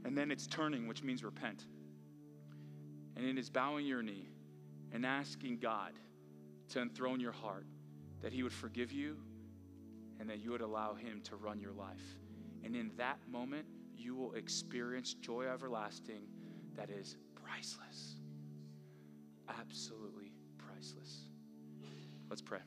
And 0.04 0.16
then 0.16 0.30
it's 0.30 0.46
turning, 0.46 0.86
which 0.86 1.02
means 1.02 1.24
repent. 1.24 1.64
And 3.16 3.24
it 3.24 3.38
is 3.38 3.48
bowing 3.48 3.86
your 3.86 4.02
knee 4.02 4.28
and 4.92 5.06
asking 5.06 5.58
God 5.58 5.92
to 6.70 6.80
enthrone 6.80 7.20
your 7.20 7.32
heart, 7.32 7.66
that 8.20 8.32
He 8.32 8.42
would 8.42 8.52
forgive 8.52 8.92
you, 8.92 9.16
and 10.20 10.28
that 10.28 10.38
you 10.38 10.50
would 10.50 10.60
allow 10.60 10.94
Him 10.94 11.20
to 11.24 11.36
run 11.36 11.60
your 11.60 11.72
life. 11.72 12.02
And 12.64 12.76
in 12.76 12.92
that 12.96 13.18
moment, 13.30 13.66
you 13.96 14.14
will 14.14 14.34
experience 14.34 15.14
joy 15.14 15.46
everlasting 15.46 16.26
that 16.76 16.90
is 16.90 17.16
priceless. 17.34 18.16
Absolutely 19.48 20.32
priceless. 20.58 21.26
Let's 22.28 22.42
pray. 22.42 22.60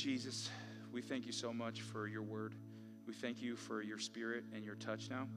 Jesus, 0.00 0.48
we 0.90 1.02
thank 1.02 1.26
you 1.26 1.32
so 1.32 1.52
much 1.52 1.82
for 1.82 2.08
your 2.08 2.22
word. 2.22 2.54
We 3.06 3.12
thank 3.12 3.42
you 3.42 3.54
for 3.54 3.82
your 3.82 3.98
spirit 3.98 4.44
and 4.54 4.64
your 4.64 4.76
touch 4.76 5.10
now, 5.10 5.28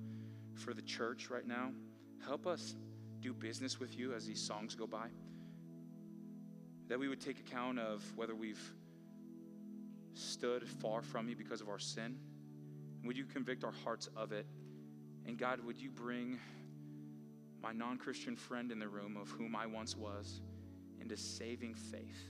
for 0.55 0.73
the 0.73 0.81
church 0.81 1.29
right 1.29 1.45
now. 1.45 1.71
Help 2.25 2.47
us 2.47 2.73
do 3.19 3.33
business 3.33 3.77
with 3.77 3.97
you 3.99 4.13
as 4.13 4.25
these 4.25 4.41
songs 4.41 4.73
go 4.73 4.87
by. 4.87 5.07
That 6.87 6.97
we 6.97 7.09
would 7.09 7.19
take 7.19 7.39
account 7.39 7.77
of 7.77 8.01
whether 8.15 8.35
we've 8.35 8.73
stood 10.13 10.65
far 10.65 11.01
from 11.01 11.27
you 11.27 11.35
because 11.35 11.59
of 11.59 11.67
our 11.67 11.79
sin. 11.79 12.17
Would 13.03 13.17
you 13.17 13.25
convict 13.25 13.65
our 13.65 13.73
hearts 13.83 14.07
of 14.15 14.31
it? 14.31 14.45
And 15.25 15.37
God, 15.37 15.59
would 15.65 15.77
you 15.77 15.89
bring 15.89 16.39
my 17.61 17.73
non 17.73 17.97
Christian 17.97 18.37
friend 18.37 18.71
in 18.71 18.79
the 18.79 18.87
room, 18.87 19.17
of 19.17 19.27
whom 19.27 19.57
I 19.57 19.65
once 19.65 19.97
was, 19.97 20.39
into 21.01 21.17
saving 21.17 21.73
faith? 21.73 22.23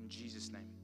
In 0.00 0.08
Jesus' 0.08 0.50
name. 0.50 0.79